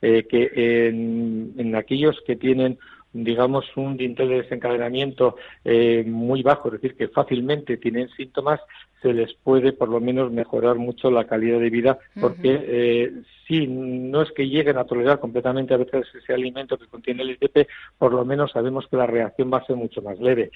eh, 0.02 0.26
que 0.30 0.88
en, 0.88 1.76
aquellos 1.76 2.16
que 2.26 2.38
tienen 2.38 2.80
digamos, 3.24 3.66
un 3.78 3.96
dintel 3.96 4.30
de 4.30 4.42
desencadenamiento 4.42 5.38
eh, 5.64 6.04
muy 6.06 6.44
bajo, 6.44 6.68
es 6.68 6.74
decir, 6.74 6.98
que 6.98 7.08
fácilmente 7.08 7.78
tienen 7.78 8.10
síntomas, 8.10 8.60
se 9.02 9.14
les 9.14 9.34
puede 9.36 9.72
por 9.72 9.88
lo 9.88 10.02
menos 10.02 10.32
mejorar 10.32 10.76
mucho 10.76 11.10
la 11.12 11.26
calidad 11.26 11.60
de 11.60 11.70
vida, 11.70 11.98
porque 12.20 12.60
eh, 12.68 13.14
si 13.48 13.68
no 13.68 14.22
es 14.24 14.32
que 14.32 14.48
lleguen 14.48 14.78
a 14.78 14.86
tolerar 14.86 15.20
completamente 15.20 15.74
a 15.74 15.78
veces 15.78 16.08
ese 16.16 16.34
alimento 16.34 16.78
que 16.78 16.88
contiene 16.88 17.24
el 17.24 17.32
ITP, 17.32 17.68
por 17.98 18.14
lo 18.14 18.26
menos 18.26 18.52
sabemos 18.52 18.88
que 18.88 18.98
la 18.98 19.06
reacción 19.06 19.52
va 19.54 19.60
a 19.60 19.66
ser 19.66 19.76
mucho 19.76 20.02
más 20.02 20.20
leve. 20.20 20.52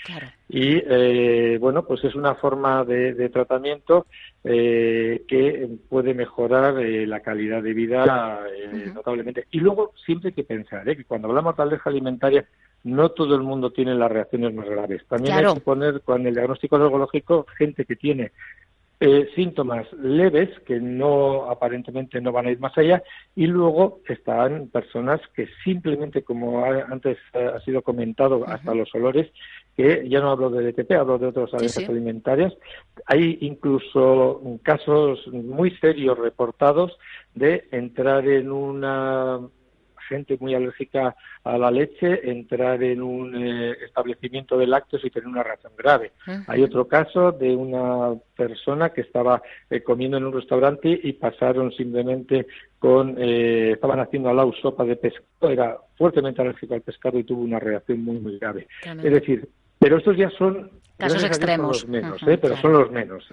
Y 0.50 0.82
eh, 0.84 1.58
bueno, 1.62 1.86
pues 1.86 2.04
es 2.04 2.16
una 2.16 2.36
forma 2.36 2.84
de, 2.84 3.30
tratamiento 3.30 4.08
eh, 4.44 5.24
que 5.28 5.70
puede 5.90 6.14
mejorar 6.14 6.80
eh, 6.80 7.06
la 7.06 7.20
calidad 7.20 7.62
de 7.62 7.74
vida 7.74 8.40
notablemente. 8.94 9.46
Y 9.52 9.60
luego 9.60 9.94
siempre 10.06 10.30
hay 10.30 10.34
que 10.34 10.44
pensar 10.44 10.86
que 10.86 11.04
cuando 11.04 11.28
hablamos 11.28 11.58
de 11.58 11.64
alergia 11.64 11.90
alimentaria, 11.90 12.46
no 12.84 13.10
todo 13.10 13.36
el 13.36 13.42
mundo 13.42 13.72
tiene 13.72 13.94
las 13.96 14.12
reacciones 14.12 14.54
más 14.54 14.70
graves. 14.70 15.04
También 15.08 15.36
hay 15.36 15.54
que 15.54 15.60
poner 15.60 16.02
con 16.02 16.26
el 16.26 16.34
diagnóstico 16.34 16.78
neurológico 16.78 17.46
gente 17.58 17.84
que 17.84 17.96
tiene 17.96 18.32
eh, 19.02 19.30
síntomas 19.34 19.88
leves 19.94 20.50
que 20.66 20.82
no 20.82 21.50
aparentemente 21.50 22.20
no 22.20 22.34
van 22.34 22.48
a 22.48 22.52
ir 22.52 22.60
más 22.60 22.78
allá 22.78 23.02
y 23.34 23.48
luego 23.48 24.02
están 24.08 24.68
personas 24.68 25.22
que 25.34 25.48
simplemente 25.64 26.24
como 26.24 26.66
antes 26.66 27.18
ha 27.34 27.60
sido 27.62 27.82
comentado 27.82 28.46
hasta 28.46 28.76
los 28.76 28.94
olores 28.94 29.32
que 29.78 30.10
ya 30.10 30.20
no 30.20 30.32
hablo 30.32 30.50
de 30.50 30.74
DTP 30.74 30.92
hablo 30.92 31.18
de 31.18 31.28
otras 31.28 31.54
alergias 31.54 31.88
alimentarias. 31.88 32.54
Hay 33.06 33.38
incluso 33.40 34.42
casos 34.64 35.26
muy 35.28 35.72
serios 35.78 36.18
reportados 36.18 36.92
de 37.36 37.70
entrar 37.72 38.28
en 38.28 38.52
una 38.52 39.40
gente 40.10 40.38
muy 40.40 40.56
alérgica 40.56 41.16
a 41.44 41.58
la 41.58 41.72
leche 41.72 42.30
entrar 42.30 42.84
en 42.84 43.02
un 43.02 43.36
eh, 43.36 43.78
establecimiento 43.86 44.58
de 44.58 44.68
lácteos 44.68 45.06
y 45.06 45.10
tener 45.10 45.28
una 45.28 45.44
reacción 45.44 45.74
grave. 45.78 46.12
Hay 46.48 46.64
otro 46.64 46.88
caso 46.88 47.32
de 47.32 47.56
una 47.56 48.16
persona 48.36 48.90
que 48.90 49.02
estaba 49.02 49.42
eh, 49.70 49.82
comiendo 49.82 50.18
en 50.18 50.26
un 50.26 50.34
restaurante 50.34 51.00
y 51.02 51.14
pasaron 51.14 51.72
simplemente 51.72 52.48
con, 52.80 53.16
eh, 53.18 53.72
estaban 53.74 54.00
haciendo 54.00 54.30
al 54.30 54.38
lado 54.38 54.54
sopa 54.62 54.84
de 54.84 54.96
pescado, 54.96 55.52
era 55.52 55.78
fuertemente 55.98 56.42
alérgico 56.42 56.74
al 56.74 56.82
pescado 56.82 57.20
y 57.20 57.24
tuvo 57.24 57.44
una 57.44 57.60
reacción 57.60 58.04
muy, 58.04 58.20
muy 58.20 58.40
grave. 58.40 58.68
Es 58.84 59.14
decir, 59.14 59.48
pero 59.78 59.98
estos 59.98 60.18
ya 60.18 60.30
son 60.32 60.72
casos 60.98 61.24
extremos. 61.24 61.84
los 61.84 61.88
menos, 61.88 62.22
pero 62.26 62.58
son 62.58 62.74
los 62.74 62.92
menos. 62.92 63.28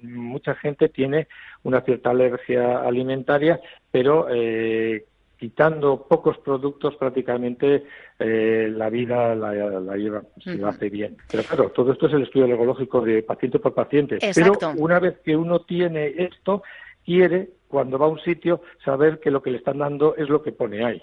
Mucha 0.00 0.54
gente 0.54 0.88
tiene 0.88 1.26
una 1.64 1.80
cierta 1.80 2.10
alergia 2.10 2.82
alimentaria, 2.82 3.60
pero 3.90 4.28
eh, 4.30 5.04
quitando 5.38 6.06
pocos 6.08 6.36
productos 6.38 6.96
prácticamente 6.96 7.84
eh, 8.18 8.68
la 8.74 8.90
vida 8.90 9.34
la, 9.34 9.96
lleva, 9.96 10.22
se 10.38 10.62
hace 10.64 10.90
bien. 10.90 11.16
Pero 11.30 11.44
claro, 11.44 11.70
todo 11.70 11.92
esto 11.92 12.06
es 12.08 12.14
el 12.14 12.22
estudio 12.22 12.46
alergológico 12.46 13.00
de 13.00 13.22
paciente 13.22 13.60
por 13.60 13.72
paciente. 13.72 14.18
Pero 14.34 14.52
una 14.76 14.98
vez 14.98 15.18
que 15.24 15.36
uno 15.36 15.60
tiene 15.60 16.12
esto, 16.18 16.62
quiere 17.04 17.50
cuando 17.68 17.98
va 17.98 18.06
a 18.06 18.08
un 18.08 18.20
sitio, 18.20 18.62
saber 18.84 19.20
que 19.20 19.30
lo 19.30 19.42
que 19.42 19.50
le 19.50 19.58
están 19.58 19.78
dando 19.78 20.16
es 20.16 20.28
lo 20.28 20.42
que 20.42 20.52
pone 20.52 20.84
ahí. 20.84 21.02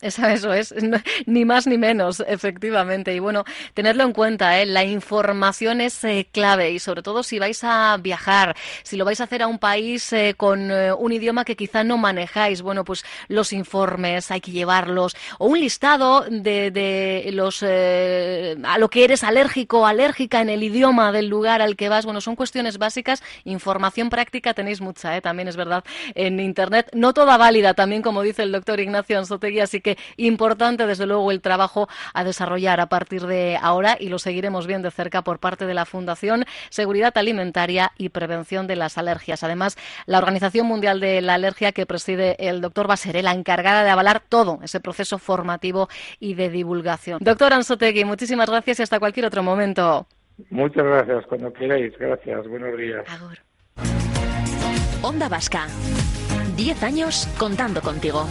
Eso, 0.00 0.52
es, 0.52 0.74
ni 1.26 1.44
más 1.44 1.66
ni 1.66 1.76
menos, 1.76 2.20
efectivamente. 2.26 3.14
Y 3.14 3.18
bueno, 3.18 3.44
tenerlo 3.74 4.04
en 4.04 4.12
cuenta, 4.12 4.60
¿eh? 4.60 4.66
la 4.66 4.84
información 4.84 5.80
es 5.80 6.02
eh, 6.04 6.28
clave 6.32 6.70
y 6.70 6.78
sobre 6.78 7.02
todo 7.02 7.22
si 7.22 7.38
vais 7.38 7.62
a 7.62 7.96
viajar, 7.98 8.56
si 8.82 8.96
lo 8.96 9.04
vais 9.04 9.20
a 9.20 9.24
hacer 9.24 9.42
a 9.42 9.46
un 9.46 9.58
país 9.58 10.12
eh, 10.12 10.34
con 10.36 10.70
un 10.70 11.12
idioma 11.12 11.44
que 11.44 11.56
quizá 11.56 11.84
no 11.84 11.98
manejáis, 11.98 12.62
bueno, 12.62 12.84
pues 12.84 13.04
los 13.28 13.52
informes 13.52 14.30
hay 14.30 14.40
que 14.40 14.50
llevarlos 14.50 15.14
o 15.38 15.46
un 15.46 15.60
listado 15.60 16.24
de, 16.28 16.70
de 16.70 17.30
los 17.32 17.62
a 17.62 18.78
lo 18.78 18.88
que 18.88 19.04
eres 19.04 19.24
alérgico 19.24 19.80
o 19.80 19.86
alérgica 19.86 20.40
en 20.40 20.48
el 20.48 20.62
idioma 20.62 21.12
del 21.12 21.28
lugar 21.28 21.60
al 21.62 21.76
que 21.76 21.88
vas. 21.88 22.04
Bueno, 22.04 22.20
son 22.20 22.36
cuestiones 22.36 22.78
básicas, 22.78 23.22
información 23.44 24.10
práctica 24.10 24.54
tenéis 24.54 24.80
mucha, 24.80 25.20
también 25.20 25.48
es 25.48 25.56
verdad 25.56 25.84
en 26.14 26.40
Internet, 26.40 26.90
no 26.94 27.12
toda 27.12 27.36
válida 27.36 27.74
también, 27.74 28.02
como 28.02 28.22
dice 28.22 28.42
el 28.42 28.52
doctor 28.52 28.80
Ignacio 28.80 29.18
Anzotegui, 29.18 29.60
así 29.60 29.80
que 29.80 29.96
importante 30.16 30.86
desde 30.86 31.06
luego 31.06 31.30
el 31.30 31.40
trabajo 31.40 31.88
a 32.14 32.24
desarrollar 32.24 32.80
a 32.80 32.88
partir 32.88 33.26
de 33.26 33.58
ahora 33.60 33.96
y 33.98 34.08
lo 34.08 34.18
seguiremos 34.18 34.66
bien 34.66 34.82
de 34.82 34.90
cerca 34.90 35.22
por 35.22 35.38
parte 35.38 35.66
de 35.66 35.74
la 35.74 35.84
Fundación 35.84 36.44
Seguridad 36.70 37.16
Alimentaria 37.16 37.92
y 37.96 38.10
Prevención 38.10 38.66
de 38.66 38.76
las 38.76 38.98
Alergias. 38.98 39.42
Además, 39.42 39.76
la 40.06 40.18
Organización 40.18 40.66
Mundial 40.66 41.00
de 41.00 41.20
la 41.20 41.34
Alergia 41.34 41.72
que 41.72 41.86
preside 41.86 42.36
el 42.48 42.60
doctor 42.60 42.86
Baseré, 42.86 43.22
la 43.22 43.32
encargada 43.32 43.84
de 43.84 43.90
avalar 43.90 44.20
todo 44.20 44.60
ese 44.62 44.80
proceso 44.80 45.18
formativo 45.18 45.88
y 46.20 46.34
de 46.34 46.50
divulgación. 46.50 47.18
Doctor 47.22 47.52
Anzotegui, 47.52 48.04
muchísimas 48.04 48.48
gracias 48.48 48.80
y 48.80 48.82
hasta 48.82 48.98
cualquier 48.98 49.26
otro 49.26 49.42
momento. 49.42 50.06
Muchas 50.50 50.84
gracias, 50.84 51.26
cuando 51.26 51.52
queráis. 51.52 51.96
Gracias, 51.98 52.46
buenos 52.46 52.76
días. 52.76 53.04
Onda 55.02 55.28
Vasca. 55.28 55.68
Diez 56.56 56.82
años 56.82 57.28
contando 57.38 57.80
contigo. 57.80 58.26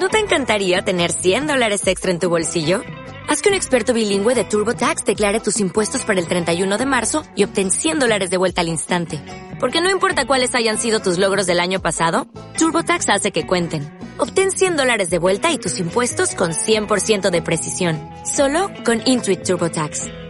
¿No 0.00 0.08
te 0.08 0.18
encantaría 0.18 0.82
tener 0.82 1.12
100 1.12 1.46
dólares 1.46 1.86
extra 1.86 2.10
en 2.10 2.18
tu 2.18 2.28
bolsillo? 2.28 2.82
Haz 3.28 3.42
que 3.42 3.50
un 3.50 3.54
experto 3.54 3.94
bilingüe 3.94 4.34
de 4.34 4.42
TurboTax 4.42 5.04
declare 5.04 5.38
tus 5.38 5.60
impuestos 5.60 6.04
para 6.04 6.18
el 6.18 6.26
31 6.26 6.78
de 6.78 6.86
marzo 6.86 7.22
y 7.36 7.44
obtén 7.44 7.70
100 7.70 8.00
dólares 8.00 8.30
de 8.30 8.36
vuelta 8.36 8.62
al 8.62 8.68
instante. 8.68 9.22
Porque 9.60 9.80
no 9.80 9.90
importa 9.90 10.26
cuáles 10.26 10.54
hayan 10.56 10.78
sido 10.78 10.98
tus 10.98 11.18
logros 11.18 11.46
del 11.46 11.60
año 11.60 11.80
pasado, 11.80 12.26
TurboTax 12.58 13.08
hace 13.10 13.30
que 13.30 13.46
cuenten. 13.46 13.96
Obtén 14.18 14.50
100 14.50 14.76
dólares 14.76 15.10
de 15.10 15.18
vuelta 15.18 15.52
y 15.52 15.58
tus 15.58 15.78
impuestos 15.78 16.34
con 16.34 16.50
100% 16.50 17.30
de 17.30 17.42
precisión. 17.42 18.00
Solo 18.24 18.70
con 18.84 19.00
Intuit 19.04 19.44
TurboTax. 19.44 20.29